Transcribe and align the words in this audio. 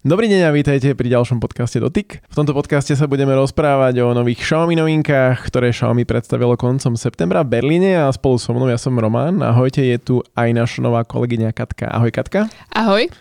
Dobrý 0.00 0.32
deň 0.32 0.48
a 0.48 0.56
vítajte 0.56 0.96
pri 0.96 1.12
ďalšom 1.12 1.44
podcaste 1.44 1.76
Dotyk. 1.76 2.24
V 2.24 2.32
tomto 2.32 2.56
podcaste 2.56 2.96
sa 2.96 3.04
budeme 3.04 3.36
rozprávať 3.36 4.00
o 4.00 4.16
nových 4.16 4.40
Xiaomi 4.40 4.72
novinkách, 4.72 5.44
ktoré 5.44 5.76
Xiaomi 5.76 6.08
predstavilo 6.08 6.56
koncom 6.56 6.96
septembra 6.96 7.44
v 7.44 7.60
Berlíne 7.60 8.00
a 8.00 8.08
spolu 8.08 8.40
so 8.40 8.56
mnou 8.56 8.72
ja 8.72 8.80
som 8.80 8.96
Roman. 8.96 9.44
Ahojte, 9.44 9.84
je 9.84 10.00
tu 10.00 10.24
aj 10.32 10.56
naša 10.56 10.80
nová 10.80 11.04
kolegyňa 11.04 11.52
Katka. 11.52 11.92
Ahoj 11.92 12.16
Katka. 12.16 12.48
Ahoj. 12.72 13.12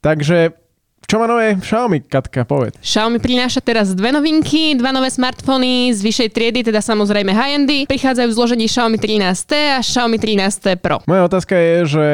Takže 0.00 0.59
čo 1.10 1.18
má 1.18 1.26
nové 1.26 1.58
Xiaomi, 1.58 2.06
Katka, 2.06 2.46
povedz. 2.46 2.78
Xiaomi 2.86 3.18
prináša 3.18 3.58
teraz 3.58 3.98
dve 3.98 4.14
novinky, 4.14 4.78
dva 4.78 4.94
nové 4.94 5.10
smartfóny 5.10 5.90
z 5.90 6.06
vyššej 6.06 6.28
triedy, 6.30 6.62
teda 6.62 6.78
samozrejme 6.78 7.34
high-endy. 7.34 7.90
Prichádzajú 7.90 8.30
v 8.30 8.36
zložení 8.38 8.70
Xiaomi 8.70 8.94
13T 8.94 9.52
a 9.74 9.82
Xiaomi 9.82 10.22
13T 10.22 10.78
Pro. 10.78 11.02
Moja 11.10 11.26
otázka 11.26 11.58
je, 11.58 11.74
že 11.98 12.06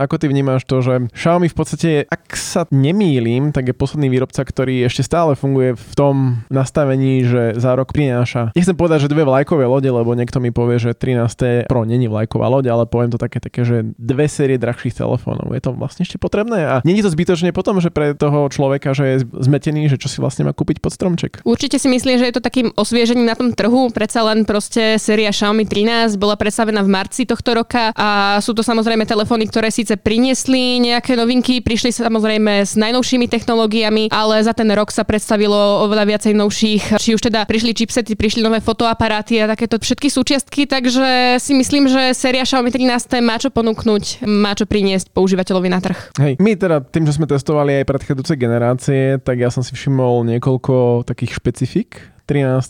ako 0.00 0.14
ty 0.16 0.32
vnímaš 0.32 0.64
to, 0.64 0.80
že 0.80 1.12
Xiaomi 1.12 1.52
v 1.52 1.56
podstate, 1.60 1.90
ak 2.08 2.24
sa 2.40 2.64
nemýlim, 2.72 3.52
tak 3.52 3.68
je 3.68 3.76
posledný 3.76 4.08
výrobca, 4.08 4.40
ktorý 4.40 4.80
ešte 4.88 5.04
stále 5.04 5.36
funguje 5.36 5.76
v 5.76 5.92
tom 5.92 6.40
nastavení, 6.48 7.28
že 7.28 7.52
za 7.60 7.76
rok 7.76 7.92
prináša. 7.92 8.56
Nechcem 8.56 8.72
povedať, 8.72 9.04
že 9.04 9.12
dve 9.12 9.28
vlajkové 9.28 9.68
lode, 9.68 9.92
lebo 9.92 10.16
niekto 10.16 10.40
mi 10.40 10.56
povie, 10.56 10.80
že 10.80 10.96
13T 10.96 11.68
Pro 11.68 11.84
není 11.84 12.08
vlajková 12.08 12.48
loď, 12.48 12.72
ale 12.72 12.88
poviem 12.88 13.12
to 13.12 13.20
také, 13.20 13.44
také, 13.44 13.68
že 13.68 13.92
dve 14.00 14.24
série 14.24 14.56
drahších 14.56 14.96
telefónov. 14.96 15.52
Je 15.52 15.60
to 15.60 15.76
vlastne 15.76 16.08
ešte 16.08 16.16
potrebné 16.16 16.64
a 16.64 16.74
je 16.80 17.04
to 17.04 17.12
zbytočne 17.12 17.52
potom, 17.52 17.76
že 17.84 17.92
pre 17.92 18.16
toho 18.16 18.37
toho 18.38 18.46
človeka, 18.46 18.94
že 18.94 19.04
je 19.04 19.16
zmetený, 19.26 19.90
že 19.90 19.98
čo 19.98 20.06
si 20.06 20.22
vlastne 20.22 20.46
má 20.46 20.54
kúpiť 20.54 20.78
pod 20.78 20.94
stromček. 20.94 21.42
Určite 21.42 21.82
si 21.82 21.90
myslím, 21.90 22.22
že 22.22 22.30
je 22.30 22.34
to 22.38 22.42
takým 22.44 22.70
osviežením 22.78 23.26
na 23.26 23.34
tom 23.34 23.50
trhu. 23.50 23.90
Predsa 23.90 24.22
len 24.22 24.46
proste 24.46 24.94
séria 25.02 25.34
Xiaomi 25.34 25.66
13 25.66 26.14
bola 26.14 26.38
predstavená 26.38 26.86
v 26.86 26.90
marci 26.94 27.26
tohto 27.26 27.58
roka 27.58 27.90
a 27.98 28.38
sú 28.38 28.54
to 28.54 28.62
samozrejme 28.62 29.02
telefóny, 29.02 29.50
ktoré 29.50 29.74
síce 29.74 29.98
priniesli 29.98 30.78
nejaké 30.78 31.18
novinky, 31.18 31.58
prišli 31.58 31.90
samozrejme 31.90 32.62
s 32.62 32.78
najnovšími 32.78 33.26
technológiami, 33.26 34.14
ale 34.14 34.38
za 34.46 34.54
ten 34.54 34.70
rok 34.70 34.94
sa 34.94 35.02
predstavilo 35.02 35.82
oveľa 35.90 36.14
viacej 36.14 36.32
novších. 36.38 36.82
Či 37.02 37.18
už 37.18 37.26
teda 37.26 37.42
prišli 37.48 37.74
chipsety, 37.74 38.14
prišli 38.14 38.46
nové 38.46 38.62
fotoaparáty 38.62 39.42
a 39.42 39.50
takéto 39.50 39.82
všetky 39.82 40.06
súčiastky, 40.06 40.70
takže 40.70 41.40
si 41.42 41.52
myslím, 41.58 41.90
že 41.90 42.14
séria 42.14 42.46
Xiaomi 42.46 42.70
13 42.70 43.18
má 43.24 43.40
čo 43.40 43.50
ponúknuť, 43.50 44.22
má 44.28 44.54
čo 44.54 44.68
priniesť 44.68 45.10
používateľovi 45.10 45.68
na 45.72 45.80
trh. 45.82 45.98
Hej, 46.20 46.38
my 46.38 46.54
teda 46.54 46.84
tým, 46.84 47.08
že 47.08 47.18
sme 47.18 47.26
testovali 47.26 47.82
aj 47.82 47.88
predchádzajúce 47.88 48.27
generácie, 48.36 49.16
tak 49.22 49.38
ja 49.38 49.48
som 49.48 49.62
si 49.62 49.72
všimol 49.72 50.26
niekoľko 50.26 51.06
takých 51.06 51.38
špecifik 51.38 52.17
13 52.28 52.60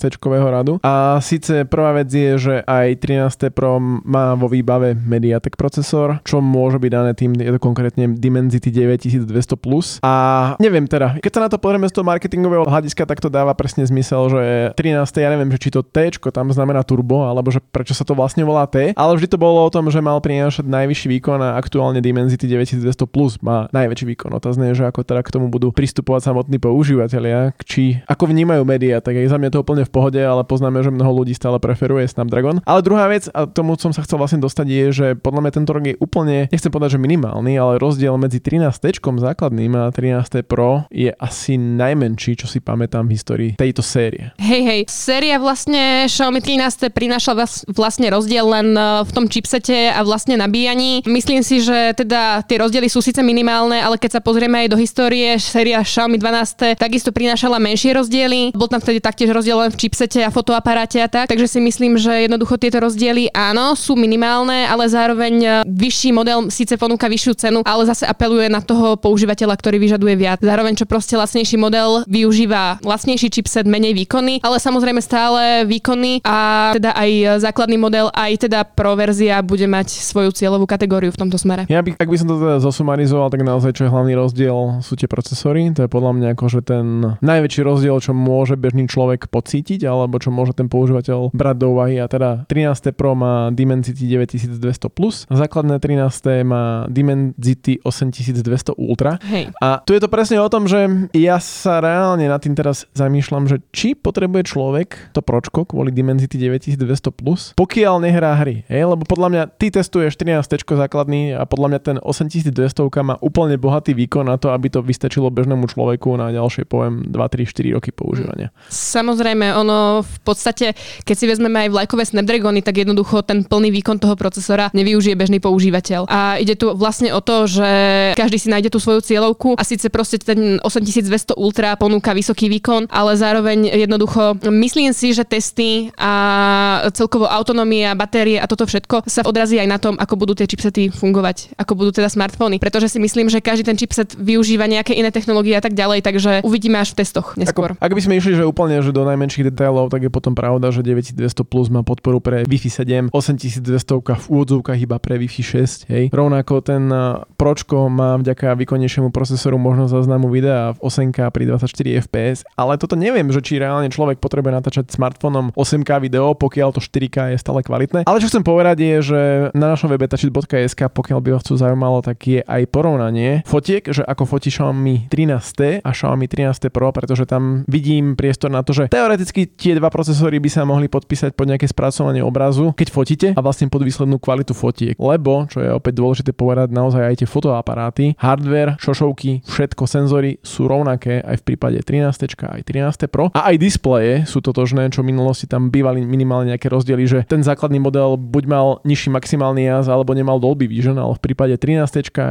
radu. 0.47 0.79
A 0.87 1.19
síce 1.19 1.67
prvá 1.67 1.99
vec 1.99 2.07
je, 2.07 2.39
že 2.39 2.55
aj 2.63 3.03
13 3.03 3.51
Pro 3.51 3.83
má 3.83 4.39
vo 4.39 4.47
výbave 4.47 4.95
Mediatek 4.95 5.59
procesor, 5.59 6.23
čo 6.23 6.39
môže 6.39 6.79
byť 6.79 6.91
dané 6.95 7.13
tým, 7.19 7.35
je 7.35 7.51
to 7.51 7.59
konkrétne 7.59 8.15
Dimensity 8.15 8.71
9200+. 8.71 9.59
Plus. 9.59 9.99
A 10.07 10.55
neviem 10.63 10.87
teda, 10.87 11.19
keď 11.19 11.31
sa 11.35 11.41
na 11.43 11.51
to 11.51 11.59
pozrieme 11.59 11.91
z 11.91 11.99
toho 11.99 12.07
marketingového 12.07 12.63
hľadiska, 12.63 13.03
tak 13.03 13.19
to 13.19 13.27
dáva 13.27 13.51
presne 13.59 13.83
zmysel, 13.83 14.31
že 14.31 14.43
13. 14.79 15.03
ja 15.19 15.35
neviem, 15.35 15.51
že 15.51 15.59
či 15.59 15.75
to 15.75 15.83
T 15.83 16.15
tam 16.31 16.53
znamená 16.53 16.87
turbo, 16.87 17.27
alebo 17.27 17.51
že 17.51 17.59
prečo 17.59 17.97
sa 17.97 18.07
to 18.07 18.15
vlastne 18.15 18.47
volá 18.47 18.69
T, 18.71 18.95
ale 18.95 19.13
vždy 19.19 19.35
to 19.35 19.39
bolo 19.41 19.67
o 19.67 19.73
tom, 19.73 19.91
že 19.91 19.99
mal 19.99 20.23
prinášať 20.23 20.63
najvyšší 20.69 21.09
výkon 21.19 21.41
a 21.43 21.59
aktuálne 21.59 21.99
Dimensity 21.99 22.47
9200 22.47 23.09
Plus 23.11 23.41
má 23.43 23.67
najväčší 23.75 24.07
výkon. 24.15 24.31
Otázne 24.37 24.71
je, 24.71 24.85
že 24.85 24.85
ako 24.87 25.03
teda 25.03 25.25
k 25.27 25.33
tomu 25.35 25.51
budú 25.51 25.75
pristupovať 25.75 26.31
samotní 26.31 26.63
používateľia, 26.63 27.57
či 27.65 27.99
ako 28.07 28.31
vnímajú 28.31 28.63
médiá, 28.63 29.03
tak 29.03 29.19
aj 29.19 29.33
za 29.33 29.37
mňa 29.41 29.48
je 29.49 29.57
to 29.57 29.65
úplne 29.65 29.89
v 29.89 29.93
pohode, 29.93 30.21
ale 30.21 30.45
poznáme, 30.45 30.85
že 30.85 30.93
mnoho 30.93 31.25
ľudí 31.25 31.33
stále 31.33 31.57
preferuje 31.57 32.05
Snapdragon. 32.05 32.61
Ale 32.69 32.85
druhá 32.85 33.09
vec, 33.09 33.33
a 33.33 33.49
tomu 33.49 33.75
som 33.81 33.97
sa 33.97 34.05
chcel 34.05 34.21
vlastne 34.21 34.45
dostať, 34.45 34.67
je, 34.69 34.85
že 34.93 35.07
podľa 35.17 35.49
mňa 35.49 35.53
tento 35.57 35.73
rok 35.73 35.85
je 35.89 35.97
úplne, 35.99 36.47
nechcem 36.53 36.69
povedať, 36.69 37.01
že 37.01 37.01
minimálny, 37.01 37.57
ale 37.57 37.81
rozdiel 37.81 38.15
medzi 38.21 38.39
13 38.45 38.69
základným 39.01 39.73
a 39.75 39.89
13 39.89 40.45
Pro 40.45 40.85
je 40.93 41.11
asi 41.17 41.57
najmenší, 41.57 42.39
čo 42.39 42.47
si 42.47 42.61
pamätám 42.61 43.09
v 43.09 43.13
histórii 43.17 43.51
tejto 43.57 43.81
série. 43.81 44.31
Hej, 44.37 44.63
hej, 44.63 44.81
séria 44.93 45.41
vlastne 45.41 46.05
Xiaomi 46.07 46.45
13 46.45 46.93
prinášala 46.93 47.49
vlastne 47.73 48.13
rozdiel 48.13 48.45
len 48.45 48.75
e, 48.77 48.83
v 49.07 49.11
tom 49.15 49.25
chipsete 49.31 49.95
a 49.95 50.01
vlastne 50.05 50.37
nabíjaní. 50.37 51.07
Myslím 51.09 51.41
si, 51.41 51.65
že 51.65 51.97
teda 51.97 52.45
tie 52.45 52.61
rozdiely 52.61 52.91
sú 52.91 53.01
síce 53.01 53.25
minimálne, 53.25 53.81
ale 53.81 53.97
keď 53.97 54.19
sa 54.19 54.25
pozrieme 54.25 54.67
aj 54.67 54.69
do 54.75 54.79
histórie, 54.79 55.39
séria 55.41 55.81
Xiaomi 55.81 56.21
12 56.21 56.77
takisto 56.77 57.15
prinášala 57.15 57.63
menšie 57.63 57.95
rozdiely. 57.95 58.53
Bol 58.53 58.69
tam 58.69 58.83
vtedy 58.83 58.99
taktiež 59.01 59.31
rozdiel 59.39 59.59
len 59.63 59.71
v 59.71 59.79
chipsete 59.79 60.21
a 60.27 60.35
fotoaparáte 60.35 60.99
a 60.99 61.09
tak. 61.09 61.31
Takže 61.31 61.47
si 61.47 61.61
myslím, 61.63 61.95
že 61.95 62.27
jednoducho 62.27 62.59
tieto 62.59 62.83
rozdiely 62.83 63.31
áno, 63.31 63.79
sú 63.79 63.95
minimálne, 63.95 64.67
ale 64.67 64.91
zároveň 64.91 65.35
e, 65.39 65.49
vyšší 65.65 66.11
model 66.11 66.51
síce 66.51 66.75
ponúka 66.75 67.07
vyššiu 67.07 67.33
cenu, 67.39 67.59
ale 67.63 67.87
zase 67.87 68.05
apeluje 68.05 68.51
na 68.51 68.59
toho 68.59 68.99
používateľa, 68.99 69.55
ktorý 69.55 69.79
vyžaduje 69.79 70.15
viac. 70.19 70.43
Zároveň 70.43 70.75
čo 70.75 70.91
proste 70.91 71.15
lacnejší 71.15 71.55
model 71.55 72.03
využíva 72.11 72.83
lacnejší 72.83 73.31
chipset, 73.31 73.65
menej 73.69 73.95
výkony, 73.95 74.43
ale 74.43 74.59
samozrejme 74.59 74.99
stále 74.99 75.63
výkony 75.69 76.25
a 76.27 76.73
teda 76.75 76.97
aj 76.97 77.41
základný 77.45 77.77
model, 77.79 78.11
aj 78.11 78.49
teda 78.49 78.67
pro 78.67 78.99
verzia 78.99 79.39
bude 79.45 79.69
mať 79.69 80.03
svoju 80.03 80.35
cieľovú 80.35 80.67
kategóriu 80.67 81.15
v 81.15 81.21
tomto 81.21 81.39
smere. 81.39 81.69
Ja 81.71 81.85
by, 81.85 81.95
ak 82.01 82.09
by 82.09 82.17
som 82.19 82.29
to 82.33 82.41
teda 82.41 82.59
zosumarizoval, 82.59 83.31
tak 83.31 83.45
naozaj 83.45 83.77
čo 83.77 83.87
je 83.87 83.93
hlavný 83.93 84.17
rozdiel 84.19 84.83
sú 84.83 84.97
tie 84.99 85.07
procesory. 85.07 85.71
To 85.77 85.85
je 85.85 85.91
podľa 85.91 86.13
mňa 86.17 86.29
akože 86.35 86.61
ten 86.65 87.15
najväčší 87.21 87.61
rozdiel, 87.63 87.97
čo 88.01 88.17
môže 88.17 88.57
bežný 88.57 88.89
človek 88.89 89.28
pocítiť, 89.29 89.85
alebo 89.85 90.17
čo 90.19 90.33
môže 90.33 90.57
ten 90.57 90.67
používateľ 90.67 91.31
brať 91.37 91.57
do 91.61 91.67
úvahy. 91.77 92.01
A 92.01 92.09
teda 92.09 92.49
13 92.51 92.97
Pro 92.97 93.13
má 93.15 93.53
Dimensity 93.53 94.09
9200+, 94.09 95.29
základné 95.29 95.77
13 95.79 96.49
má 96.49 96.89
Dimensity 96.89 97.85
8200 97.85 98.75
Ultra. 98.81 99.21
Hej. 99.29 99.53
A 99.61 99.85
tu 99.85 99.93
je 99.93 100.01
to 100.01 100.09
presne 100.09 100.41
o 100.41 100.49
tom, 100.49 100.65
že 100.65 100.89
ja 101.13 101.37
sa 101.39 101.85
reálne 101.85 102.25
nad 102.25 102.41
tým 102.41 102.57
teraz 102.57 102.89
zamýšľam, 102.97 103.45
že 103.47 103.61
či 103.71 103.93
potrebuje 103.93 104.57
človek 104.57 105.13
to 105.13 105.21
pročko 105.21 105.69
kvôli 105.69 105.93
Dimensity 105.93 106.41
9200+, 106.41 107.53
pokiaľ 107.55 107.95
nehrá 108.01 108.33
hry. 108.41 108.65
Hej? 108.73 108.83
Lebo 108.89 109.05
podľa 109.05 109.29
mňa 109.29 109.43
ty 109.61 109.69
testuješ 109.69 110.17
13 110.17 110.49
základný 110.65 111.37
a 111.37 111.45
podľa 111.45 111.69
mňa 111.77 111.81
ten 111.85 111.97
8200 112.01 112.57
má 113.05 113.21
úplne 113.21 113.61
bohatý 113.61 113.93
výkon 113.93 114.25
na 114.25 114.41
to, 114.41 114.55
aby 114.55 114.73
to 114.73 114.81
vystačilo 114.81 115.29
bežnému 115.29 115.69
človeku 115.69 116.17
na 116.17 116.33
ďalšie, 116.33 116.65
poviem, 116.65 117.05
2, 117.07 117.13
3, 117.13 117.45
4 117.45 117.77
roky 117.77 117.91
používania. 117.93 118.49
Samozrejme 118.71 119.18
samozrejme, 119.19 119.51
ono 119.51 120.07
v 120.07 120.19
podstate, 120.23 120.79
keď 121.03 121.17
si 121.19 121.27
vezmeme 121.27 121.67
aj 121.67 121.75
vlajkové 121.75 122.07
Snapdragony, 122.07 122.63
tak 122.63 122.87
jednoducho 122.87 123.27
ten 123.27 123.43
plný 123.43 123.75
výkon 123.75 123.99
toho 123.99 124.15
procesora 124.15 124.71
nevyužije 124.71 125.19
bežný 125.19 125.43
používateľ. 125.43 126.07
A 126.07 126.39
ide 126.39 126.55
tu 126.55 126.71
vlastne 126.79 127.11
o 127.11 127.19
to, 127.19 127.51
že 127.51 127.67
každý 128.15 128.39
si 128.39 128.47
nájde 128.47 128.71
tú 128.71 128.79
svoju 128.79 129.03
cieľovku 129.03 129.59
a 129.59 129.67
síce 129.67 129.91
proste 129.91 130.23
ten 130.23 130.63
8200 130.63 131.35
Ultra 131.35 131.75
ponúka 131.75 132.15
vysoký 132.15 132.47
výkon, 132.47 132.87
ale 132.95 133.19
zároveň 133.19 133.75
jednoducho 133.75 134.39
myslím 134.47 134.95
si, 134.95 135.11
že 135.11 135.27
testy 135.27 135.91
a 135.99 136.87
celkovo 136.95 137.27
autonómia, 137.27 137.99
batérie 137.99 138.39
a 138.39 138.47
toto 138.47 138.71
všetko 138.71 139.03
sa 139.11 139.27
odrazí 139.27 139.59
aj 139.59 139.67
na 139.67 139.83
tom, 139.83 139.99
ako 139.99 140.15
budú 140.15 140.39
tie 140.39 140.47
chipsety 140.47 140.95
fungovať, 140.95 141.59
ako 141.59 141.75
budú 141.75 141.91
teda 141.91 142.07
smartfóny. 142.07 142.63
Pretože 142.63 142.87
si 142.87 143.03
myslím, 143.03 143.27
že 143.27 143.43
každý 143.43 143.67
ten 143.67 143.75
chipset 143.75 144.15
využíva 144.15 144.71
nejaké 144.71 144.95
iné 144.95 145.11
technológie 145.11 145.59
a 145.59 145.63
tak 145.65 145.75
ďalej, 145.75 146.07
takže 146.07 146.33
uvidíme 146.47 146.79
až 146.79 146.95
v 146.95 147.03
testoch 147.03 147.35
neskôr. 147.35 147.75
Ako, 147.75 147.83
ak 147.83 147.93
by 147.99 148.03
sme 148.05 148.15
išli, 148.21 148.39
že 148.39 148.45
úplne 148.47 148.79
že 148.85 148.93
do 148.99 149.07
najmenších 149.07 149.55
detailov, 149.55 149.95
tak 149.95 150.03
je 150.05 150.11
potom 150.11 150.35
pravda, 150.35 150.75
že 150.75 150.83
9200 150.83 151.47
Plus 151.47 151.71
má 151.71 151.87
podporu 151.87 152.19
pre 152.19 152.43
Wi-Fi 152.43 152.71
7, 152.83 153.15
8200 153.15 154.19
v 154.19 154.27
úvodzovkách 154.27 154.79
iba 154.83 154.99
pre 154.99 155.17
Wi-Fi 155.23 155.43
6, 155.47 155.87
hej. 155.89 156.05
Rovnako 156.11 156.55
ten 156.67 156.91
Pročko 157.39 157.87
má 157.87 158.19
vďaka 158.19 158.59
výkonnejšiemu 158.59 159.15
procesoru 159.15 159.57
možnosť 159.57 159.95
záznamu 159.95 160.27
videa 160.29 160.75
v 160.75 160.79
8K 160.83 161.31
pri 161.31 161.45
24 161.55 162.05
fps, 162.09 162.39
ale 162.59 162.75
toto 162.75 162.99
neviem, 162.99 163.31
že 163.31 163.39
či 163.39 163.63
reálne 163.63 163.87
človek 163.87 164.19
potrebuje 164.19 164.53
natáčať 164.59 164.91
smartfónom 164.91 165.55
8K 165.55 165.91
video, 166.03 166.35
pokiaľ 166.35 166.75
to 166.75 166.81
4K 166.83 167.37
je 167.37 167.39
stále 167.39 167.63
kvalitné. 167.63 168.03
Ale 168.09 168.19
čo 168.19 168.27
chcem 168.27 168.43
povedať 168.43 168.77
je, 168.83 168.97
že 169.15 169.21
na 169.55 169.71
našom 169.71 169.93
webe 169.93 170.11
tačit.sk, 170.11 170.81
pokiaľ 170.91 171.19
by 171.23 171.29
vás 171.39 171.45
to 171.47 171.55
zaujímalo, 171.55 172.03
tak 172.03 172.19
je 172.27 172.41
aj 172.43 172.63
porovnanie 172.73 173.47
fotiek, 173.47 173.85
že 173.87 174.03
ako 174.03 174.25
fotí 174.25 174.51
Xiaomi 174.51 175.07
13T 175.13 175.85
a 175.85 175.91
Xiaomi 175.93 176.27
13 176.27 176.73
Pro, 176.73 176.91
pretože 176.91 177.29
tam 177.29 177.63
vidím 177.69 178.17
priestor 178.17 178.51
na 178.51 178.65
to, 178.65 178.73
že 178.73 178.88
Teoreticky 178.89 179.45
tie 179.53 179.77
dva 179.77 179.93
procesory 179.93 180.41
by 180.41 180.51
sa 180.51 180.65
mohli 180.65 180.89
podpísať 180.89 181.37
pod 181.37 181.47
nejaké 181.49 181.69
spracovanie 181.69 182.25
obrazu, 182.25 182.73
keď 182.73 182.89
fotíte 182.89 183.29
a 183.37 183.41
vlastne 183.45 183.69
pod 183.69 183.85
výslednú 183.85 184.17
kvalitu 184.17 184.57
fotiek. 184.57 184.97
Lebo, 184.97 185.45
čo 185.47 185.61
je 185.61 185.69
opäť 185.69 186.01
dôležité 186.01 186.31
povedať, 186.33 186.73
naozaj 186.73 187.03
aj 187.05 187.15
tie 187.21 187.29
fotoaparáty, 187.29 188.05
hardware, 188.17 188.81
šošovky, 188.81 189.45
všetko 189.45 189.85
senzory 189.85 190.41
sú 190.41 190.65
rovnaké 190.65 191.21
aj 191.21 191.45
v 191.45 191.47
prípade 191.55 191.79
13 191.85 192.09
aj 192.49 192.63
13 192.65 193.13
Pro 193.13 193.29
a 193.37 193.53
aj 193.53 193.57
displeje 193.61 194.25
sú 194.25 194.41
totožné, 194.41 194.89
čo 194.89 195.05
v 195.05 195.13
minulosti 195.13 195.45
tam 195.45 195.69
bývali 195.69 196.01
minimálne 196.01 196.57
nejaké 196.57 196.73
rozdiely, 196.73 197.05
že 197.05 197.19
ten 197.29 197.45
základný 197.45 197.79
model 197.79 198.17
buď 198.17 198.45
mal 198.49 198.67
nižší 198.89 199.13
maximálny 199.13 199.69
jaz 199.69 199.93
alebo 199.93 200.17
nemal 200.17 200.41
Dolby 200.41 200.65
Vision, 200.65 200.97
ale 200.97 201.17
v 201.17 201.23
prípade 201.23 201.55
13 201.61 201.85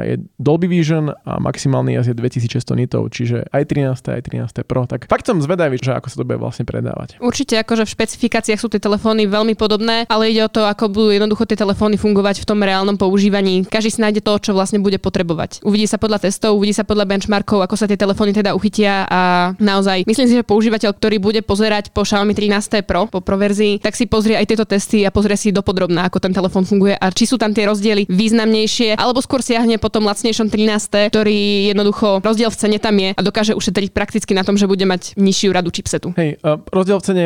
je 0.10 0.16
Dolby 0.42 0.66
Vision 0.66 1.14
a 1.14 1.38
maximálny 1.38 1.98
jaz 1.98 2.10
je 2.10 2.16
2600 2.18 2.82
nitov, 2.82 3.14
čiže 3.14 3.46
aj 3.54 3.64
13 3.70 4.18
aj 4.18 4.22
13 4.26 4.66
Pro. 4.66 4.90
Tak 4.90 5.06
fakt 5.06 5.26
som 5.30 5.38
zvedavý, 5.38 5.78
že 5.78 5.94
ako 5.94 6.08
sa 6.10 6.18
to 6.18 6.26
bude 6.26 6.40
vlastne 6.48 6.64
predávať. 6.64 7.20
Určite 7.20 7.60
akože 7.60 7.84
v 7.84 7.94
špecifikáciách 7.94 8.60
sú 8.60 8.72
tie 8.72 8.80
telefóny 8.80 9.28
veľmi 9.28 9.54
podobné, 9.60 10.08
ale 10.08 10.32
ide 10.32 10.48
o 10.48 10.52
to, 10.52 10.64
ako 10.64 10.88
budú 10.88 11.10
jednoducho 11.12 11.44
tie 11.44 11.60
telefóny 11.60 12.00
fungovať 12.00 12.42
v 12.44 12.46
tom 12.48 12.60
reálnom 12.64 12.96
používaní. 12.96 13.68
Každý 13.68 13.90
si 13.94 14.00
nájde 14.00 14.22
to, 14.24 14.34
čo 14.40 14.52
vlastne 14.56 14.80
bude 14.80 14.98
potrebovať. 14.98 15.62
Uvidí 15.68 15.86
sa 15.86 16.00
podľa 16.00 16.28
testov, 16.28 16.56
uvidí 16.56 16.72
sa 16.72 16.88
podľa 16.88 17.06
benchmarkov, 17.06 17.60
ako 17.62 17.76
sa 17.76 17.86
tie 17.86 18.00
telefóny 18.00 18.32
teda 18.32 18.56
uchytia 18.56 19.04
a 19.08 19.22
naozaj 19.60 20.08
myslím 20.08 20.28
si, 20.32 20.34
že 20.40 20.48
používateľ, 20.48 20.96
ktorý 20.96 21.18
bude 21.20 21.42
pozerať 21.44 21.92
po 21.92 22.08
Xiaomi 22.08 22.32
13 22.32 22.88
Pro, 22.88 23.12
po 23.12 23.20
Pro 23.20 23.36
verzii, 23.36 23.84
tak 23.84 24.00
si 24.00 24.08
pozrie 24.08 24.40
aj 24.40 24.48
tieto 24.48 24.66
testy 24.66 25.04
a 25.04 25.12
pozrie 25.12 25.36
si 25.36 25.52
dopodrobná, 25.52 26.08
ako 26.08 26.24
ten 26.24 26.32
telefón 26.32 26.64
funguje 26.64 26.96
a 26.96 27.12
či 27.12 27.28
sú 27.28 27.36
tam 27.36 27.52
tie 27.52 27.68
rozdiely 27.68 28.08
významnejšie, 28.08 28.96
alebo 28.96 29.20
skôr 29.20 29.44
siahne 29.44 29.76
po 29.82 29.92
tom 29.92 30.06
lacnejšom 30.08 30.48
13, 30.48 31.12
ktorý 31.12 31.74
jednoducho 31.74 32.24
rozdiel 32.24 32.54
v 32.54 32.58
cene 32.58 32.78
tam 32.78 32.96
je 32.96 33.10
a 33.12 33.22
dokáže 33.22 33.58
ušetriť 33.58 33.90
prakticky 33.92 34.32
na 34.38 34.46
tom, 34.46 34.56
že 34.56 34.70
bude 34.70 34.86
mať 34.86 35.18
nižšiu 35.18 35.50
radu 35.52 35.74
chipsetu. 35.74 36.14
Hej, 36.16 36.37
rozdiel 36.46 36.98
v 37.00 37.06
cene, 37.06 37.24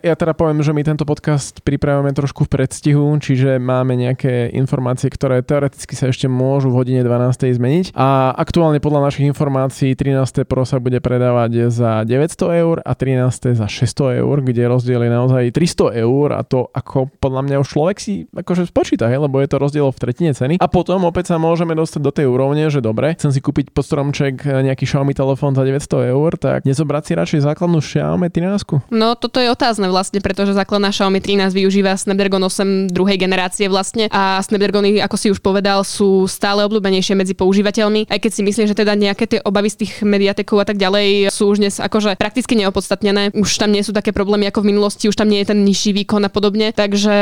ja 0.00 0.14
teda 0.14 0.36
poviem, 0.36 0.62
že 0.62 0.70
my 0.70 0.82
tento 0.84 1.02
podcast 1.02 1.60
pripravujeme 1.64 2.14
trošku 2.14 2.46
v 2.46 2.52
predstihu, 2.58 3.06
čiže 3.18 3.58
máme 3.58 3.98
nejaké 3.98 4.52
informácie, 4.54 5.10
ktoré 5.10 5.42
teoreticky 5.42 5.98
sa 5.98 6.08
ešte 6.08 6.30
môžu 6.30 6.70
v 6.70 6.78
hodine 6.78 7.00
12. 7.02 7.58
zmeniť 7.58 7.86
a 7.96 8.32
aktuálne 8.36 8.78
podľa 8.78 9.10
našich 9.10 9.26
informácií 9.26 9.96
13 9.98 10.44
Pro 10.46 10.62
sa 10.62 10.78
bude 10.78 11.02
predávať 11.02 11.72
za 11.72 12.06
900 12.06 12.62
eur 12.62 12.76
a 12.84 12.92
13 12.94 13.56
za 13.56 13.66
600 13.66 14.22
eur, 14.22 14.36
kde 14.44 14.62
rozdiel 14.70 15.00
je 15.02 15.10
naozaj 15.10 15.42
300 15.50 16.04
eur 16.04 16.28
a 16.36 16.40
to 16.46 16.68
ako 16.70 17.10
podľa 17.18 17.42
mňa 17.48 17.56
už 17.62 17.68
človek 17.68 17.96
si 17.98 18.30
akože 18.30 18.68
spočíta, 18.68 19.08
hej, 19.08 19.22
lebo 19.22 19.40
je 19.40 19.48
to 19.50 19.56
rozdiel 19.58 19.88
v 19.90 19.98
tretine 19.98 20.32
ceny. 20.36 20.60
A 20.60 20.66
potom 20.70 21.02
opäť 21.08 21.34
sa 21.34 21.36
môžeme 21.40 21.74
dostať 21.74 22.00
do 22.02 22.12
tej 22.12 22.26
úrovne, 22.30 22.68
že 22.70 22.84
dobre, 22.84 23.16
chcem 23.18 23.34
si 23.34 23.40
kúpiť 23.42 23.74
pod 23.74 23.84
stromček 23.86 24.44
nejaký 24.44 24.84
Xiaomi 24.86 25.16
telefón 25.16 25.56
za 25.56 25.66
900 25.66 26.12
eur, 26.14 26.30
tak 26.38 26.68
nezobrať 26.68 27.02
si 27.02 27.12
radšej 27.18 27.40
základnú 27.48 27.82
Xiaomi 27.82 28.28
13. 28.28 28.51
No 28.92 29.14
toto 29.14 29.40
je 29.40 29.48
otázne 29.48 29.88
vlastne, 29.88 30.20
pretože 30.20 30.52
základná 30.52 30.92
Xiaomi 30.92 31.22
13 31.22 31.54
využíva 31.54 31.96
Snapdragon 31.96 32.42
8 32.44 32.92
druhej 32.92 33.16
generácie 33.16 33.70
vlastne 33.70 34.10
a 34.12 34.42
Snapdragony, 34.44 35.00
ako 35.00 35.16
si 35.16 35.32
už 35.32 35.40
povedal, 35.40 35.86
sú 35.86 36.28
stále 36.28 36.64
obľúbenejšie 36.68 37.16
medzi 37.16 37.32
používateľmi, 37.32 38.10
aj 38.12 38.18
keď 38.20 38.30
si 38.32 38.42
myslím, 38.44 38.66
že 38.68 38.76
teda 38.76 38.92
nejaké 38.92 39.24
tie 39.24 39.40
obavy 39.42 39.72
z 39.72 39.86
tých 39.86 39.92
mediatekov 40.04 40.62
a 40.62 40.66
tak 40.68 40.76
ďalej 40.76 41.32
sú 41.32 41.52
už 41.54 41.58
dnes 41.64 41.80
akože 41.80 42.20
prakticky 42.20 42.58
neopodstatnené. 42.58 43.32
Už 43.32 43.56
tam 43.56 43.72
nie 43.72 43.80
sú 43.80 43.96
také 43.96 44.12
problémy 44.12 44.52
ako 44.52 44.62
v 44.62 44.70
minulosti, 44.76 45.08
už 45.08 45.16
tam 45.16 45.32
nie 45.32 45.40
je 45.42 45.50
ten 45.54 45.64
nižší 45.64 45.96
výkon 45.96 46.22
a 46.26 46.30
podobne. 46.30 46.76
Takže 46.76 47.14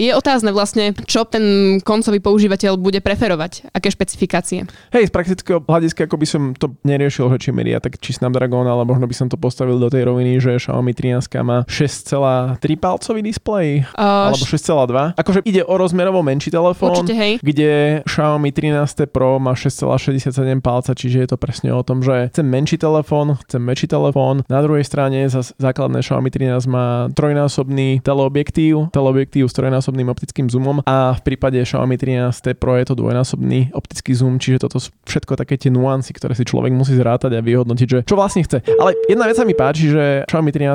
je 0.00 0.10
otázne 0.16 0.50
vlastne, 0.54 0.96
čo 1.04 1.28
ten 1.28 1.78
koncový 1.84 2.22
používateľ 2.22 2.80
bude 2.80 3.04
preferovať, 3.04 3.68
aké 3.74 3.92
špecifikácie. 3.92 4.64
Hej, 4.94 5.10
z 5.10 5.12
praktického 5.12 5.60
hľadiska, 5.60 6.08
ako 6.08 6.16
by 6.16 6.26
som 6.26 6.42
to 6.56 6.72
neriešil, 6.86 7.28
že 7.36 7.48
či 7.48 7.50
meria, 7.50 7.82
tak 7.82 8.00
či 8.00 8.16
Snapdragon, 8.16 8.64
ale 8.64 8.86
možno 8.86 9.04
by 9.04 9.14
som 9.14 9.26
to 9.26 9.36
postavil 9.36 9.76
do 9.76 9.90
tej 9.90 10.06
roviny, 10.08 10.38
že 10.38 10.56
Xiaomi 10.56 10.77
13 10.80 11.24
má 11.44 11.64
6,3 11.68 12.58
palcový 12.78 13.20
displej, 13.22 13.84
uh, 13.94 14.32
alebo 14.32 14.44
6,2. 14.44 15.18
Akože 15.18 15.40
ide 15.44 15.62
o 15.64 15.74
rozmerovo 15.76 16.22
menší 16.22 16.50
telefón, 16.50 16.94
Určite, 16.94 17.14
hej. 17.14 17.32
kde 17.42 18.02
Xiaomi 18.04 18.50
13 18.52 19.08
Pro 19.08 19.38
má 19.38 19.54
6,67 19.54 20.30
palca, 20.60 20.92
čiže 20.94 21.24
je 21.24 21.28
to 21.28 21.36
presne 21.40 21.70
o 21.72 21.82
tom, 21.82 22.02
že 22.04 22.28
chcem 22.34 22.46
menší 22.46 22.76
telefón, 22.76 23.40
chcem 23.46 23.62
väčší 23.64 23.88
telefón. 23.88 24.44
Na 24.46 24.60
druhej 24.60 24.84
strane 24.84 25.24
za 25.32 25.40
základné 25.56 26.04
Xiaomi 26.04 26.28
13 26.28 26.68
má 26.68 27.08
trojnásobný 27.16 28.04
teleobjektív, 28.04 28.92
teleobjektív 28.92 29.48
s 29.48 29.54
trojnásobným 29.56 30.08
optickým 30.12 30.52
zoomom 30.52 30.84
a 30.84 31.16
v 31.16 31.20
prípade 31.24 31.56
Xiaomi 31.62 31.96
13 31.96 32.58
Pro 32.58 32.76
je 32.76 32.84
to 32.84 32.94
dvojnásobný 32.98 33.72
optický 33.72 34.12
zoom, 34.12 34.36
čiže 34.36 34.68
toto 34.68 34.82
sú 34.82 34.92
všetko 35.08 35.38
také 35.38 35.56
tie 35.56 35.72
nuancy, 35.72 36.12
ktoré 36.12 36.36
si 36.36 36.44
človek 36.44 36.74
musí 36.74 36.98
zrátať 36.98 37.38
a 37.38 37.40
vyhodnotiť, 37.40 37.86
že 37.88 37.98
čo 38.04 38.14
vlastne 38.18 38.44
chce. 38.44 38.60
Ale 38.76 38.92
jedna 39.08 39.24
vec 39.24 39.36
sa 39.38 39.48
mi 39.48 39.56
páči, 39.56 39.88
že 39.88 40.28
Xiaomi 40.28 40.52
13 40.52 40.67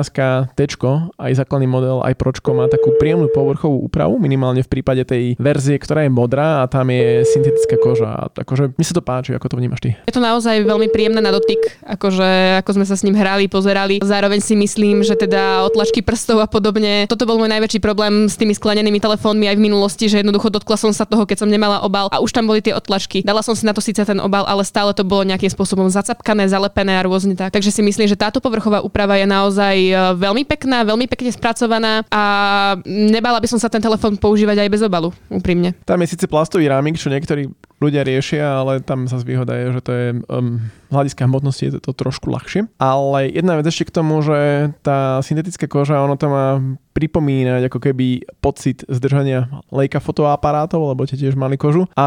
T, 0.54 0.66
aj 1.20 1.32
základný 1.38 1.68
model, 1.70 2.02
aj 2.02 2.16
Pročko 2.18 2.56
má 2.56 2.66
takú 2.66 2.96
príjemnú 2.98 3.30
povrchovú 3.30 3.86
úpravu, 3.86 4.18
minimálne 4.18 4.64
v 4.64 4.70
prípade 4.70 5.04
tej 5.04 5.36
verzie, 5.36 5.78
ktorá 5.78 6.02
je 6.06 6.10
modrá 6.10 6.62
a 6.62 6.70
tam 6.70 6.90
je 6.90 7.22
syntetická 7.28 7.76
koža. 7.78 8.10
A 8.10 8.22
akože 8.32 8.74
mi 8.74 8.84
sa 8.86 8.96
to 8.96 9.02
páči, 9.04 9.36
ako 9.36 9.52
to 9.52 9.58
vnímaš 9.60 9.84
ty. 9.84 9.90
Je 10.08 10.14
to 10.14 10.22
naozaj 10.22 10.64
veľmi 10.64 10.88
príjemné 10.90 11.20
na 11.20 11.30
dotyk, 11.30 11.84
akože 11.84 12.58
ako 12.64 12.70
sme 12.80 12.86
sa 12.88 12.96
s 12.96 13.04
ním 13.04 13.14
hrali, 13.18 13.46
pozerali. 13.46 14.00
Zároveň 14.00 14.40
si 14.40 14.56
myslím, 14.56 15.04
že 15.04 15.14
teda 15.14 15.66
otlačky 15.68 16.00
prstov 16.00 16.40
a 16.40 16.48
podobne. 16.48 17.04
Toto 17.10 17.28
bol 17.28 17.36
môj 17.36 17.52
najväčší 17.52 17.78
problém 17.84 18.26
s 18.26 18.40
tými 18.40 18.56
sklenenými 18.56 18.98
telefónmi 18.98 19.50
aj 19.50 19.56
v 19.58 19.64
minulosti, 19.68 20.08
že 20.08 20.24
jednoducho 20.24 20.48
dotkla 20.48 20.80
som 20.80 20.90
sa 20.94 21.04
toho, 21.04 21.28
keď 21.28 21.44
som 21.44 21.50
nemala 21.50 21.84
obal 21.84 22.08
a 22.08 22.22
už 22.22 22.32
tam 22.32 22.48
boli 22.48 22.64
tie 22.64 22.72
otlačky. 22.72 23.20
Dala 23.20 23.44
som 23.44 23.52
si 23.52 23.66
na 23.68 23.76
to 23.76 23.84
síce 23.84 24.00
ten 24.00 24.18
obal, 24.22 24.48
ale 24.48 24.64
stále 24.64 24.96
to 24.96 25.04
bolo 25.04 25.26
nejakým 25.26 25.52
spôsobom 25.52 25.90
zacapkané, 25.92 26.48
zalepené 26.48 26.96
a 26.96 27.04
rôzne 27.04 27.36
tak. 27.36 27.52
Takže 27.52 27.70
si 27.74 27.82
myslím, 27.84 28.08
že 28.08 28.16
táto 28.16 28.40
povrchová 28.40 28.80
úprava 28.80 29.20
je 29.20 29.26
naozaj 29.28 29.76
e, 29.90 29.96
veľmi 30.16 30.46
pekná, 30.48 30.86
veľmi 30.86 31.10
pekne 31.10 31.28
spracovaná 31.34 32.06
a 32.08 32.22
nebala 32.86 33.42
by 33.42 33.48
som 33.50 33.58
sa 33.58 33.68
ten 33.68 33.82
telefón 33.82 34.16
používať 34.16 34.64
aj 34.64 34.68
bez 34.70 34.82
obalu, 34.86 35.10
úprimne. 35.28 35.74
Tam 35.84 36.00
je 36.00 36.14
síce 36.14 36.24
plastový 36.30 36.70
rámik, 36.70 36.96
čo 36.96 37.10
niektorí 37.10 37.50
ľudia 37.84 38.02
riešia, 38.02 38.64
ale 38.64 38.80
tam 38.80 39.04
sa 39.04 39.20
výhoda 39.20 39.52
je, 39.54 39.66
že 39.76 39.80
to 39.84 39.92
je 39.92 40.06
um, 40.26 40.58
hľadiska 40.94 41.26
hmotnosti 41.26 41.62
je 41.66 41.72
to, 41.76 41.80
to 41.90 41.92
trošku 41.92 42.30
ľahšie. 42.30 42.70
Ale 42.78 43.28
jedna 43.28 43.58
vec 43.58 43.66
ešte 43.66 43.90
k 43.90 43.96
tomu, 44.00 44.22
že 44.22 44.70
tá 44.86 45.18
syntetická 45.20 45.66
koža, 45.66 46.00
ono 46.00 46.14
to 46.14 46.30
má 46.30 46.62
pripomínať 46.94 47.66
ako 47.66 47.78
keby 47.90 48.22
pocit 48.38 48.86
zdržania 48.86 49.50
Leica 49.74 49.98
fotoaparátov, 49.98 50.94
lebo 50.94 51.02
tie 51.10 51.18
tiež 51.18 51.34
mali 51.34 51.58
kožu. 51.58 51.90
A 51.98 52.06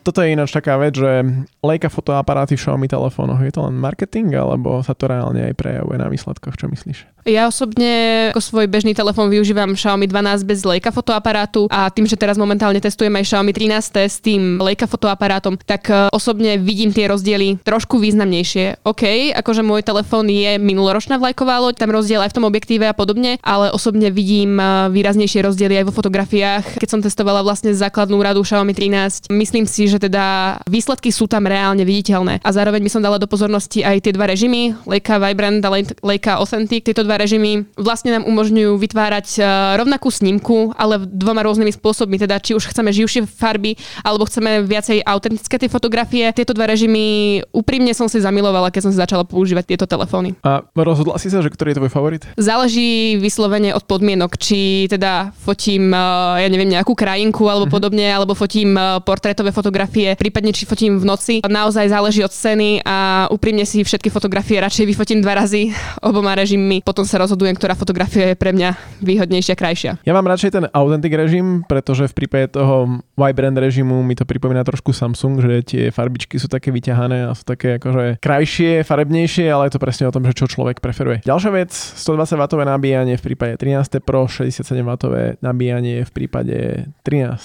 toto 0.00 0.24
je 0.24 0.32
ináč 0.32 0.56
taká 0.56 0.80
vec, 0.80 0.96
že 0.96 1.20
Leica 1.60 1.92
fotoaparáty 1.92 2.56
v 2.56 2.64
Xiaomi 2.64 2.88
telefónoch, 2.88 3.44
je 3.44 3.52
to 3.52 3.68
len 3.68 3.76
marketing, 3.76 4.32
alebo 4.32 4.80
sa 4.80 4.96
to 4.96 5.12
reálne 5.12 5.52
aj 5.52 5.54
prejavuje 5.54 6.00
na 6.00 6.08
výsledkoch, 6.08 6.56
čo 6.56 6.72
myslíš? 6.72 7.28
Ja 7.28 7.46
osobne 7.46 7.92
ako 8.34 8.42
svoj 8.42 8.66
bežný 8.66 8.98
telefón 8.98 9.30
využívam 9.30 9.78
Xiaomi 9.78 10.10
12 10.10 10.42
bez 10.42 10.66
Leica 10.66 10.90
fotoaparátu 10.90 11.70
a 11.70 11.86
tým, 11.86 12.08
že 12.08 12.18
teraz 12.18 12.34
momentálne 12.34 12.82
testujem 12.82 13.14
aj 13.14 13.28
Xiaomi 13.28 13.52
13 13.54 14.10
s 14.10 14.18
tým 14.18 14.58
Leica 14.58 14.90
fotoaparátom, 15.12 15.60
tak 15.60 15.92
e, 15.92 16.08
osobne 16.08 16.56
vidím 16.56 16.96
tie 16.96 17.04
rozdiely 17.04 17.60
trošku 17.60 18.00
významnejšie. 18.00 18.80
OK, 18.88 19.36
akože 19.36 19.60
môj 19.60 19.84
telefón 19.84 20.32
je 20.32 20.56
minuloročná 20.56 21.20
vlajková 21.20 21.60
loď, 21.60 21.84
tam 21.84 21.92
rozdiel 21.92 22.24
aj 22.24 22.32
v 22.32 22.36
tom 22.40 22.48
objektíve 22.48 22.88
a 22.88 22.96
podobne, 22.96 23.36
ale 23.44 23.68
osobne 23.68 24.08
vidím 24.08 24.56
e, 24.56 24.88
výraznejšie 24.88 25.44
rozdiely 25.44 25.84
aj 25.84 25.86
vo 25.92 25.92
fotografiách. 25.92 26.80
Keď 26.80 26.88
som 26.88 27.00
testovala 27.04 27.44
vlastne 27.44 27.76
základnú 27.76 28.16
radu 28.24 28.40
Xiaomi 28.40 28.72
13, 28.72 29.28
myslím 29.28 29.68
si, 29.68 29.84
že 29.84 30.00
teda 30.00 30.56
výsledky 30.64 31.12
sú 31.12 31.28
tam 31.28 31.44
reálne 31.44 31.84
viditeľné. 31.84 32.40
A 32.40 32.50
zároveň 32.50 32.80
by 32.80 32.90
som 32.90 33.04
dala 33.04 33.20
do 33.20 33.28
pozornosti 33.28 33.84
aj 33.84 34.08
tie 34.08 34.16
dva 34.16 34.32
režimy, 34.32 34.72
Leica 34.88 35.20
Vibrant 35.20 35.60
a 35.60 35.70
Leica 36.00 36.40
Authentic. 36.40 36.88
Tieto 36.88 37.04
dva 37.04 37.20
režimy 37.20 37.68
vlastne 37.76 38.16
nám 38.16 38.24
umožňujú 38.24 38.80
vytvárať 38.80 39.26
e, 39.36 39.40
rovnakú 39.76 40.08
snímku, 40.08 40.72
ale 40.80 41.04
dvoma 41.04 41.44
rôznymi 41.44 41.72
spôsobmi. 41.76 42.16
Teda 42.16 42.40
či 42.40 42.56
už 42.56 42.72
chceme 42.72 42.94
živšie 42.94 43.28
farby, 43.28 43.74
alebo 44.06 44.26
chceme 44.26 44.62
viacej 44.66 44.91
autentické 45.00 45.56
tie 45.56 45.72
fotografie. 45.72 46.28
Tieto 46.36 46.52
dva 46.52 46.68
režimy 46.68 47.40
úprimne 47.56 47.96
som 47.96 48.04
si 48.12 48.20
zamilovala, 48.20 48.68
keď 48.68 48.84
som 48.84 48.92
si 48.92 49.00
začala 49.00 49.24
používať 49.24 49.72
tieto 49.72 49.88
telefóny. 49.88 50.36
A 50.44 50.60
rozhodla 50.76 51.16
si 51.16 51.32
sa, 51.32 51.40
že 51.40 51.48
ktorý 51.48 51.72
je 51.72 51.78
tvoj 51.80 51.92
favorit? 51.92 52.22
Záleží 52.36 53.16
vyslovene 53.22 53.72
od 53.72 53.86
podmienok, 53.86 54.34
či 54.36 54.90
teda 54.90 55.30
fotím, 55.38 55.94
e, 55.94 56.02
ja 56.42 56.48
neviem, 56.50 56.68
nejakú 56.68 56.98
krajinku 56.98 57.46
alebo 57.46 57.70
mm-hmm. 57.70 57.78
podobne, 57.78 58.06
alebo 58.10 58.34
fotím 58.34 58.74
e, 58.74 58.98
portrétové 59.06 59.54
fotografie, 59.54 60.18
prípadne 60.18 60.50
či 60.50 60.66
fotím 60.66 60.98
v 60.98 61.06
noci. 61.06 61.34
Naozaj 61.46 61.94
záleží 61.94 62.26
od 62.26 62.34
scény 62.34 62.82
a 62.82 63.30
úprimne 63.30 63.62
si 63.62 63.86
všetky 63.86 64.10
fotografie 64.10 64.58
radšej 64.58 64.90
vyfotím 64.90 65.22
dva 65.22 65.38
razy 65.38 65.70
oboma 66.08 66.34
režimmi. 66.34 66.82
Potom 66.82 67.06
sa 67.06 67.22
rozhodujem, 67.22 67.54
ktorá 67.54 67.78
fotografia 67.78 68.34
je 68.34 68.36
pre 68.36 68.50
mňa 68.50 68.98
výhodnejšia, 68.98 69.54
krajšia. 69.54 69.92
Ja 70.02 70.12
mám 70.18 70.26
radšej 70.26 70.50
ten 70.50 70.64
authentic 70.74 71.14
režim, 71.14 71.62
pretože 71.70 72.10
v 72.10 72.14
prípade 72.18 72.50
toho 72.58 72.98
Vibrant 73.14 73.54
režimu 73.54 74.02
mi 74.02 74.18
to 74.18 74.26
pripomína 74.26 74.66
trošku 74.66 74.81
Samsung, 74.90 75.38
že 75.38 75.52
tie 75.62 75.82
farbičky 75.94 76.42
sú 76.42 76.50
také 76.50 76.74
vyťahané 76.74 77.30
a 77.30 77.38
sú 77.38 77.46
také 77.46 77.78
akože 77.78 78.18
krajšie, 78.18 78.82
farebnejšie, 78.82 79.46
ale 79.46 79.70
je 79.70 79.78
to 79.78 79.80
presne 79.80 80.10
o 80.10 80.12
tom, 80.14 80.26
že 80.26 80.34
čo 80.34 80.50
človek 80.50 80.82
preferuje. 80.82 81.22
Ďalšia 81.22 81.50
vec, 81.54 81.70
120W 81.70 82.66
nabíjanie 82.66 83.14
v 83.14 83.22
prípade 83.22 83.54
13 83.62 84.02
Pro, 84.02 84.26
67W 84.26 85.38
nabíjanie 85.38 86.02
v 86.02 86.10
prípade 86.10 86.90
13 87.06 87.38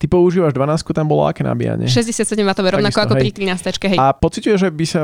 Ty 0.00 0.06
používaš 0.08 0.56
12, 0.56 0.96
tam 0.96 1.06
bolo 1.10 1.28
aké 1.28 1.44
nabíjanie? 1.44 1.84
67W, 1.84 2.40
rovnako 2.40 2.80
Takisto, 2.80 3.04
ako 3.04 3.14
pri 3.20 3.30
13 3.34 3.90
hej. 3.92 3.98
A 3.98 4.16
pociťuješ, 4.16 4.58
že 4.62 4.70
by 4.70 4.84
sa 4.86 5.02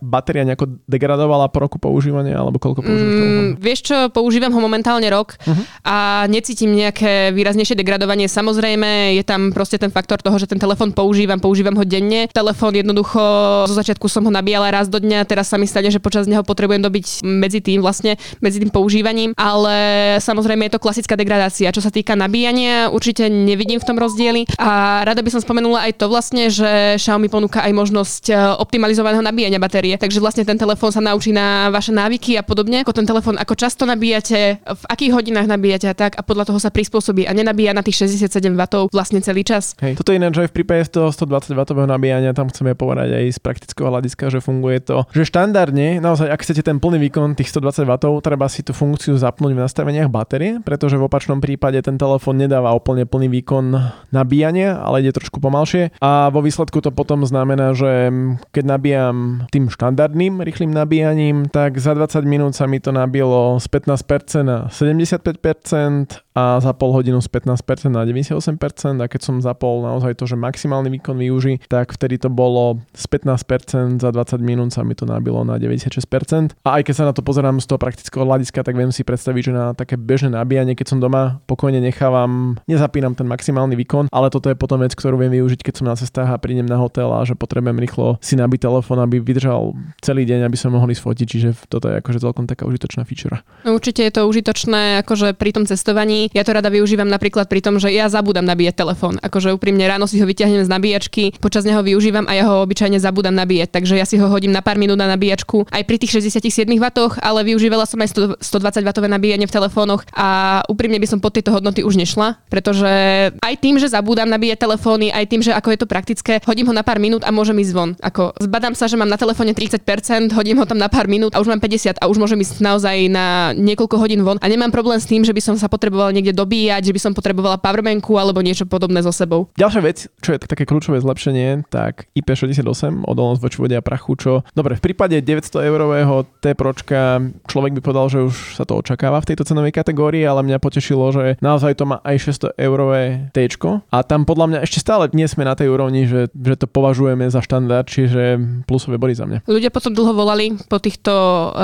batéria 0.00 0.46
nejako 0.46 0.78
degradovala 0.86 1.50
po 1.50 1.58
roku 1.60 1.76
používania, 1.76 2.38
alebo 2.38 2.56
koľko 2.62 2.80
používaš 2.86 3.14
mm, 3.18 3.52
Vieš 3.58 3.80
čo, 3.82 3.96
používam 4.14 4.54
ho 4.54 4.60
momentálne 4.62 5.06
rok 5.10 5.34
uh-huh. 5.42 5.64
a 5.82 5.96
necítim 6.30 6.70
nejaké 6.72 7.34
výraznejšie 7.34 7.74
degradovanie. 7.76 8.30
Samozrejme, 8.30 9.18
je 9.18 9.24
tam 9.26 9.50
proste 9.50 9.76
ten 9.76 9.90
faktor 9.90 10.22
toho, 10.22 10.38
že 10.38 10.46
ten 10.46 10.60
telefón 10.60 10.94
používam, 10.94 11.42
používam 11.42 11.74
ho 11.74 11.84
denne. 11.84 12.30
Telefón 12.30 12.78
jednoducho, 12.78 13.20
zo 13.66 13.74
začiatku 13.74 14.06
som 14.06 14.24
ho 14.24 14.32
nabíjala 14.32 14.70
raz 14.70 14.86
do 14.86 15.02
dňa, 15.02 15.26
teraz 15.26 15.50
sa 15.50 15.58
mi 15.58 15.66
stane, 15.66 15.90
že 15.90 16.02
počas 16.02 16.30
neho 16.30 16.46
potrebujem 16.46 16.80
dobiť 16.80 17.26
medzi 17.26 17.60
tým 17.60 17.82
vlastne, 17.82 18.16
medzi 18.38 18.62
tým 18.62 18.70
používaním, 18.70 19.34
ale 19.34 19.76
samozrejme 20.22 20.70
je 20.70 20.72
to 20.78 20.82
klasická 20.82 21.14
degradácia. 21.18 21.74
Čo 21.74 21.82
sa 21.82 21.90
týka 21.90 22.14
nabíjania, 22.14 22.88
určite 22.88 23.26
nevidím 23.28 23.82
v 23.82 23.86
tom 23.88 23.98
rozdiely 23.98 24.46
a 24.56 25.02
rada 25.02 25.20
by 25.20 25.30
som 25.34 25.42
spomenula 25.42 25.90
aj 25.90 25.92
to 25.98 26.06
vlastne, 26.06 26.48
že 26.48 26.96
Xiaomi 26.96 27.28
ponúka 27.28 27.62
aj 27.62 27.72
možnosť 27.74 28.24
eh, 28.30 28.36
optimalizovaného 28.62 29.22
nabíjania 29.24 29.55
nabíjania 29.56 29.64
batérie. 29.66 29.94
Takže 29.96 30.20
vlastne 30.20 30.44
ten 30.44 30.58
telefón 30.60 30.92
sa 30.92 31.00
naučí 31.00 31.32
na 31.32 31.72
vaše 31.72 31.90
návyky 31.90 32.36
a 32.36 32.42
podobne, 32.44 32.84
ako 32.84 32.92
ten 32.92 33.06
telefón, 33.08 33.40
ako 33.40 33.54
často 33.56 33.88
nabíjate, 33.88 34.60
v 34.60 34.84
akých 34.92 35.12
hodinách 35.16 35.48
nabíjate 35.48 35.88
a 35.88 35.96
tak 35.96 36.20
a 36.20 36.22
podľa 36.22 36.52
toho 36.52 36.58
sa 36.60 36.68
prispôsobí 36.68 37.24
a 37.24 37.32
nenabíja 37.32 37.72
na 37.72 37.80
tých 37.80 38.04
67 38.04 38.52
W 38.52 38.62
vlastne 38.92 39.18
celý 39.24 39.42
čas. 39.42 39.72
Hej. 39.80 39.96
Toto 39.96 40.12
je 40.12 40.20
ináč 40.20 40.36
aj 40.38 40.48
v 40.52 40.54
prípade 40.54 40.92
toho 40.92 41.08
120 41.10 41.56
W 41.56 41.80
nabíjania, 41.88 42.36
tam 42.36 42.52
chceme 42.52 42.76
povedať 42.76 43.16
aj 43.16 43.24
z 43.32 43.38
praktického 43.40 43.88
hľadiska, 43.88 44.28
že 44.28 44.38
funguje 44.44 44.84
to, 44.84 45.08
že 45.16 45.24
štandardne, 45.26 45.98
naozaj, 46.04 46.28
ak 46.28 46.40
chcete 46.44 46.62
ten 46.62 46.76
plný 46.78 47.00
výkon 47.08 47.34
tých 47.34 47.50
120 47.50 47.88
W, 47.88 47.92
treba 48.20 48.46
si 48.52 48.60
tú 48.60 48.76
funkciu 48.76 49.16
zapnúť 49.16 49.56
v 49.56 49.60
nastaveniach 49.64 50.12
batérie, 50.12 50.60
pretože 50.60 51.00
v 51.00 51.08
opačnom 51.08 51.40
prípade 51.40 51.80
ten 51.80 51.96
telefón 51.96 52.38
nedáva 52.38 52.74
úplne 52.76 53.08
plný 53.08 53.32
výkon 53.40 53.64
nabíjania, 54.12 54.78
ale 54.82 55.02
ide 55.06 55.16
trošku 55.16 55.40
pomalšie 55.40 55.94
a 56.02 56.28
vo 56.28 56.42
výsledku 56.42 56.82
to 56.82 56.90
potom 56.90 57.22
znamená, 57.24 57.72
že 57.72 58.10
keď 58.50 58.64
nabíjam 58.66 59.45
tým 59.50 59.70
štandardným 59.70 60.42
rýchlým 60.42 60.72
nabíjaním, 60.72 61.48
tak 61.50 61.78
za 61.78 61.94
20 61.94 62.22
minút 62.26 62.52
sa 62.54 62.66
mi 62.66 62.78
to 62.82 62.90
nabilo 62.90 63.58
z 63.58 63.66
15% 63.68 64.46
na 64.46 64.66
75% 64.68 66.26
a 66.36 66.60
za 66.60 66.72
pol 66.76 66.92
hodinu 66.92 67.18
z 67.24 67.28
15% 67.32 67.88
na 67.88 68.04
98% 68.04 69.00
a 69.00 69.06
keď 69.08 69.20
som 69.24 69.40
zapol 69.40 69.80
naozaj 69.80 70.20
to, 70.20 70.28
že 70.28 70.36
maximálny 70.36 70.92
výkon 71.00 71.16
využí, 71.16 71.64
tak 71.66 71.96
vtedy 71.96 72.20
to 72.20 72.28
bolo 72.28 72.84
z 72.92 73.04
15% 73.08 74.04
za 74.04 74.12
20 74.12 74.36
minút 74.44 74.76
sa 74.76 74.84
mi 74.84 74.92
to 74.92 75.08
nabilo 75.08 75.40
na 75.48 75.56
96%. 75.56 76.52
A 76.68 76.80
aj 76.80 76.82
keď 76.84 76.94
sa 76.94 77.04
na 77.08 77.12
to 77.16 77.24
pozerám 77.24 77.56
z 77.56 77.66
toho 77.66 77.80
praktického 77.80 78.28
hľadiska, 78.28 78.60
tak 78.60 78.76
viem 78.76 78.92
si 78.92 79.00
predstaviť, 79.00 79.42
že 79.48 79.52
na 79.52 79.72
také 79.72 79.96
bežné 79.96 80.36
nabíjanie, 80.36 80.76
keď 80.76 80.92
som 80.92 80.98
doma, 81.00 81.40
pokojne 81.48 81.80
nechávam, 81.80 82.60
nezapínam 82.68 83.16
ten 83.16 83.24
maximálny 83.24 83.72
výkon, 83.80 84.12
ale 84.12 84.28
toto 84.28 84.52
je 84.52 84.56
potom 84.58 84.84
vec, 84.84 84.92
ktorú 84.92 85.16
viem 85.16 85.32
využiť, 85.32 85.64
keď 85.64 85.74
som 85.80 85.86
na 85.88 85.96
cestách 85.96 86.28
a 86.28 86.36
prídem 86.36 86.68
na 86.68 86.76
hotel 86.76 87.08
a 87.08 87.24
že 87.24 87.32
potrebujem 87.32 87.80
rýchlo 87.80 88.20
si 88.20 88.36
nabiť 88.36 88.60
telefón, 88.60 89.00
aby 89.00 89.24
vydržal 89.36 89.76
celý 90.00 90.24
deň, 90.24 90.48
aby 90.48 90.56
som 90.56 90.72
mohli 90.72 90.96
sfotiť, 90.96 91.26
čiže 91.28 91.48
toto 91.68 91.92
je 91.92 92.00
akože 92.00 92.24
celkom 92.24 92.48
taká 92.48 92.64
užitočná 92.64 93.04
feature. 93.04 93.44
No 93.68 93.76
určite 93.76 94.00
je 94.00 94.16
to 94.16 94.24
užitočné 94.24 95.04
akože 95.04 95.36
pri 95.36 95.52
tom 95.52 95.68
cestovaní 95.68 96.32
ja 96.32 96.40
to 96.40 96.56
rada 96.56 96.72
využívam 96.72 97.04
napríklad 97.04 97.52
pri 97.52 97.60
tom, 97.60 97.76
že 97.76 97.92
ja 97.92 98.08
zabudám 98.08 98.48
nabíjať 98.48 98.80
telefón. 98.80 99.20
Akože 99.20 99.52
úprimne 99.52 99.84
ráno 99.84 100.08
si 100.08 100.16
ho 100.16 100.24
vyťahnem 100.24 100.64
z 100.64 100.72
nabíjačky, 100.72 101.36
počas 101.36 101.68
neho 101.68 101.84
využívam 101.84 102.24
a 102.24 102.32
ja 102.32 102.48
ho 102.48 102.64
obyčajne 102.64 102.96
zabudám 102.96 103.36
nabíjať. 103.36 103.76
Takže 103.76 104.00
ja 104.00 104.08
si 104.08 104.16
ho 104.16 104.24
hodím 104.32 104.56
na 104.56 104.64
pár 104.64 104.80
minút 104.80 104.96
na 104.96 105.04
nabíjačku 105.12 105.68
aj 105.68 105.82
pri 105.84 106.00
tých 106.00 106.16
67 106.16 106.64
W, 106.64 106.86
ale 107.20 107.44
využívala 107.44 107.84
som 107.84 108.00
aj 108.00 108.40
120 108.40 108.40
W 108.40 109.04
nabíjanie 109.04 109.44
v 109.44 109.52
telefónoch 109.52 110.08
a 110.16 110.60
úprimne 110.72 110.96
by 110.96 111.08
som 111.12 111.20
pod 111.20 111.36
tieto 111.36 111.52
hodnoty 111.52 111.84
už 111.84 112.00
nešla, 112.00 112.40
pretože 112.48 112.88
aj 113.36 113.54
tým, 113.60 113.76
že 113.76 113.92
zabudám 113.92 114.32
nabíjať 114.32 114.64
telefóny, 114.64 115.12
aj 115.12 115.24
tým, 115.28 115.44
že 115.44 115.52
ako 115.52 115.68
je 115.76 115.78
to 115.84 115.86
praktické, 115.90 116.32
hodím 116.48 116.72
ho 116.72 116.74
na 116.74 116.86
pár 116.86 116.96
minút 116.96 117.26
a 117.26 117.34
môžem 117.34 117.58
ísť 117.60 117.72
von. 117.74 117.90
Ako 118.00 118.32
zbadám 118.40 118.72
sa, 118.78 118.86
že 118.86 118.94
mám 118.94 119.10
na 119.10 119.18
telefóne 119.18 119.25
30%, 119.32 120.36
hodím 120.36 120.60
ho 120.60 120.66
tam 120.68 120.76
na 120.76 120.86
pár 120.86 121.10
minút 121.10 121.34
a 121.34 121.42
už 121.42 121.48
mám 121.50 121.58
50 121.58 121.98
a 121.98 122.04
už 122.06 122.20
môžem 122.20 122.38
ísť 122.38 122.60
naozaj 122.60 123.08
na 123.10 123.56
niekoľko 123.56 123.96
hodín 123.98 124.20
von 124.22 124.36
a 124.38 124.46
nemám 124.46 124.70
problém 124.70 125.00
s 125.00 125.08
tým, 125.08 125.24
že 125.24 125.32
by 125.32 125.40
som 125.42 125.56
sa 125.56 125.66
potreboval 125.66 126.12
niekde 126.12 126.36
dobíjať, 126.36 126.86
že 126.86 126.94
by 126.94 127.00
som 127.00 127.12
potrebovala 127.16 127.58
powerbanku 127.58 128.14
alebo 128.20 128.44
niečo 128.44 128.68
podobné 128.68 129.02
so 129.02 129.10
sebou. 129.10 129.50
Ďalšia 129.58 129.82
vec, 129.82 129.98
čo 130.20 130.36
je 130.36 130.38
také 130.44 130.68
kľúčové 130.68 131.02
zlepšenie, 131.02 131.66
tak 131.72 132.06
IP68, 132.14 133.08
odolnosť 133.08 133.40
voči 133.40 133.58
vode 133.58 133.74
a 133.74 133.82
prachu, 133.82 134.12
čo 134.20 134.32
dobre, 134.52 134.76
v 134.76 134.92
prípade 134.92 135.16
900 135.18 135.64
eurového 135.64 136.28
T 136.44 136.52
pročka 136.52 137.24
človek 137.48 137.74
by 137.74 137.80
povedal, 137.80 138.06
že 138.12 138.20
už 138.20 138.60
sa 138.60 138.68
to 138.68 138.76
očakáva 138.76 139.24
v 139.24 139.32
tejto 139.32 139.48
cenovej 139.48 139.72
kategórii, 139.72 140.22
ale 140.28 140.44
mňa 140.44 140.60
potešilo, 140.60 141.08
že 141.10 141.40
naozaj 141.40 141.80
to 141.80 141.88
má 141.88 142.04
aj 142.04 142.52
600 142.52 142.60
eurové 142.60 143.32
T 143.32 143.46
a 143.90 144.02
tam 144.02 144.26
podľa 144.28 144.46
mňa 144.50 144.58
ešte 144.66 144.82
stále 144.82 145.08
nie 145.14 145.24
sme 145.24 145.46
na 145.46 145.54
tej 145.54 145.70
úrovni, 145.72 146.04
že, 146.04 146.28
že 146.34 146.54
to 146.58 146.66
považujeme 146.66 147.30
za 147.30 147.40
štandard, 147.40 147.86
čiže 147.86 148.36
plusové 148.66 148.98
body 148.98 149.15
za 149.16 149.24
mňa. 149.24 149.48
Ľudia 149.48 149.72
potom 149.72 149.96
dlho 149.96 150.12
volali 150.12 150.52
po, 150.68 150.76
týchto, 150.76 151.12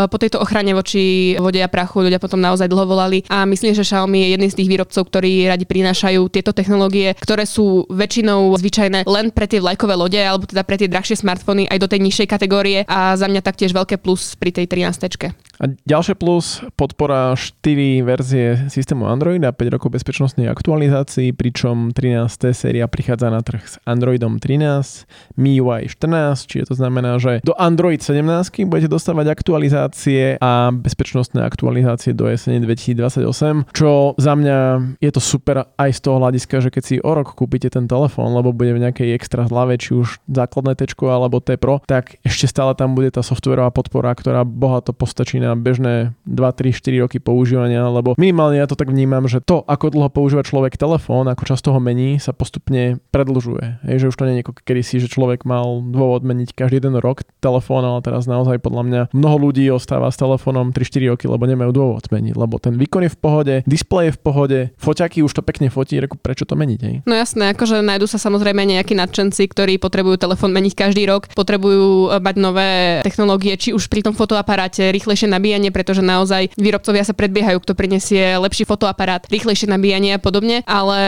po 0.09 0.17
tejto 0.17 0.41
ochrane 0.41 0.73
voči 0.73 1.37
vode 1.37 1.61
a 1.61 1.69
prachu, 1.69 2.09
ľudia 2.09 2.17
potom 2.17 2.41
naozaj 2.41 2.67
dlho 2.67 2.89
volali 2.89 3.21
a 3.29 3.45
myslím, 3.45 3.77
že 3.77 3.85
Xiaomi 3.85 4.25
je 4.25 4.29
jedným 4.35 4.51
z 4.51 4.59
tých 4.59 4.71
výrobcov, 4.73 5.03
ktorí 5.13 5.47
radi 5.53 5.69
prinášajú 5.69 6.33
tieto 6.33 6.57
technológie, 6.57 7.13
ktoré 7.21 7.45
sú 7.45 7.85
väčšinou 7.93 8.57
zvyčajné 8.57 9.05
len 9.05 9.29
pre 9.31 9.45
tie 9.45 9.61
vlajkové 9.61 9.95
lode 9.95 10.21
alebo 10.21 10.49
teda 10.49 10.65
pre 10.65 10.81
tie 10.81 10.89
drahšie 10.89 11.21
smartfóny 11.21 11.69
aj 11.69 11.79
do 11.79 11.91
tej 11.91 12.01
nižšej 12.01 12.29
kategórie 12.31 12.79
a 12.89 13.13
za 13.15 13.29
mňa 13.29 13.45
taktiež 13.45 13.77
veľké 13.77 14.01
plus 14.01 14.35
pri 14.41 14.51
tej 14.55 14.67
13. 14.67 15.37
A 15.63 15.71
ďalšie 15.71 16.19
plus, 16.19 16.59
podpora 16.75 17.39
4 17.39 18.03
verzie 18.03 18.67
systému 18.67 19.07
Android 19.07 19.39
a 19.47 19.55
5 19.55 19.79
rokov 19.79 19.95
bezpečnostnej 19.95 20.51
aktualizácií, 20.51 21.31
pričom 21.31 21.95
13. 21.95 22.51
séria 22.51 22.91
prichádza 22.91 23.31
na 23.31 23.39
trh 23.47 23.63
s 23.63 23.75
Androidom 23.87 24.43
13, 24.43 25.07
MIUI 25.39 25.87
14, 25.87 26.51
čiže 26.51 26.67
to 26.67 26.75
znamená, 26.75 27.15
že 27.23 27.39
do 27.47 27.55
Android 27.55 28.03
17 28.03 28.67
budete 28.67 28.91
dostávať 28.91 29.31
aktualizácie 29.31 30.35
a 30.43 30.75
bezpečnostné 30.75 31.47
aktualizácie 31.47 32.11
do 32.11 32.27
jesene 32.27 32.59
2028, 32.59 33.23
čo 33.71 34.19
za 34.19 34.35
mňa 34.35 34.59
je 34.99 35.11
to 35.15 35.23
super 35.23 35.71
aj 35.79 35.91
z 35.95 36.01
toho 36.03 36.19
hľadiska, 36.19 36.59
že 36.59 36.75
keď 36.75 36.83
si 36.83 36.99
o 36.99 37.13
rok 37.15 37.39
kúpite 37.39 37.71
ten 37.71 37.87
telefón, 37.87 38.35
lebo 38.35 38.51
bude 38.51 38.75
v 38.75 38.83
nejakej 38.83 39.15
extra 39.15 39.47
zlave, 39.47 39.79
či 39.79 39.95
už 39.95 40.19
základné 40.27 40.75
T 40.75 40.91
alebo 41.07 41.39
T 41.39 41.55
Pro, 41.55 41.79
tak 41.87 42.19
ešte 42.27 42.51
stále 42.51 42.75
tam 42.75 42.99
bude 42.99 43.15
tá 43.15 43.23
softverová 43.23 43.71
podpora, 43.71 44.11
ktorá 44.19 44.43
bohato 44.43 44.91
postačí 44.91 45.39
na 45.39 45.52
bežné 45.61 46.17
2, 46.25 46.41
3, 46.41 46.73
4 46.73 47.05
roky 47.05 47.19
používania, 47.21 47.85
lebo 47.93 48.17
minimálne 48.17 48.57
ja 48.57 48.71
to 48.71 48.79
tak 48.79 48.89
vnímam, 48.89 49.29
že 49.29 49.45
to, 49.45 49.61
ako 49.67 49.93
dlho 49.93 50.09
používa 50.09 50.41
človek 50.47 50.81
telefón, 50.81 51.29
ako 51.29 51.45
často 51.45 51.75
ho 51.75 51.81
mení, 51.83 52.17
sa 52.17 52.33
postupne 52.33 53.03
predlžuje. 53.13 53.85
Je, 53.85 54.01
že 54.01 54.09
už 54.09 54.17
to 54.17 54.27
nie 54.29 54.41
je 54.41 54.45
ako 54.47 54.53
kedysi, 54.63 55.03
že 55.03 55.13
človek 55.13 55.45
mal 55.45 55.83
dôvod 55.83 56.23
meniť 56.25 56.57
každý 56.57 56.81
jeden 56.81 56.97
rok 57.03 57.27
telefón, 57.43 57.83
ale 57.83 58.01
teraz 58.01 58.25
naozaj 58.25 58.63
podľa 58.63 58.83
mňa 58.87 59.01
mnoho 59.13 59.37
ľudí 59.51 59.67
ostáva 59.69 60.09
s 60.09 60.17
telefónom 60.17 60.71
3-4 60.71 61.13
roky, 61.13 61.27
lebo 61.27 61.45
nemajú 61.45 61.71
dôvod 61.75 62.05
meniť, 62.09 62.35
lebo 62.39 62.57
ten 62.63 62.79
výkon 62.79 63.05
je 63.07 63.13
v 63.13 63.19
pohode, 63.19 63.55
displej 63.67 64.11
je 64.11 64.17
v 64.17 64.21
pohode, 64.23 64.59
foťaky 64.79 65.27
už 65.27 65.33
to 65.35 65.43
pekne 65.43 65.69
fotí, 65.69 65.99
reku, 65.99 66.15
prečo 66.15 66.47
to 66.47 66.55
meniť? 66.55 66.81
Hej? 66.87 66.97
No 67.05 67.15
jasné, 67.19 67.51
akože 67.53 67.83
nájdu 67.83 68.07
sa 68.07 68.23
samozrejme 68.23 68.63
nejakí 68.63 68.95
nadšenci, 68.95 69.51
ktorí 69.51 69.83
potrebujú 69.83 70.17
telefón 70.17 70.55
meniť 70.55 70.73
každý 70.79 71.03
rok, 71.11 71.27
potrebujú 71.35 72.15
mať 72.23 72.37
nové 72.39 72.71
technológie, 73.03 73.59
či 73.59 73.75
už 73.75 73.91
pri 73.91 74.07
tom 74.07 74.15
fotoaparáte, 74.15 74.95
rýchlejšie 74.95 75.27
nabíjanie, 75.27 75.42
pretože 75.75 76.05
naozaj 76.05 76.55
výrobcovia 76.55 77.03
sa 77.03 77.17
predbiehajú, 77.17 77.59
kto 77.59 77.75
prinesie 77.75 78.39
lepší 78.39 78.63
fotoaparát, 78.63 79.27
rýchlejšie 79.27 79.67
nabíjanie 79.67 80.15
a 80.15 80.23
podobne, 80.23 80.63
ale 80.69 81.01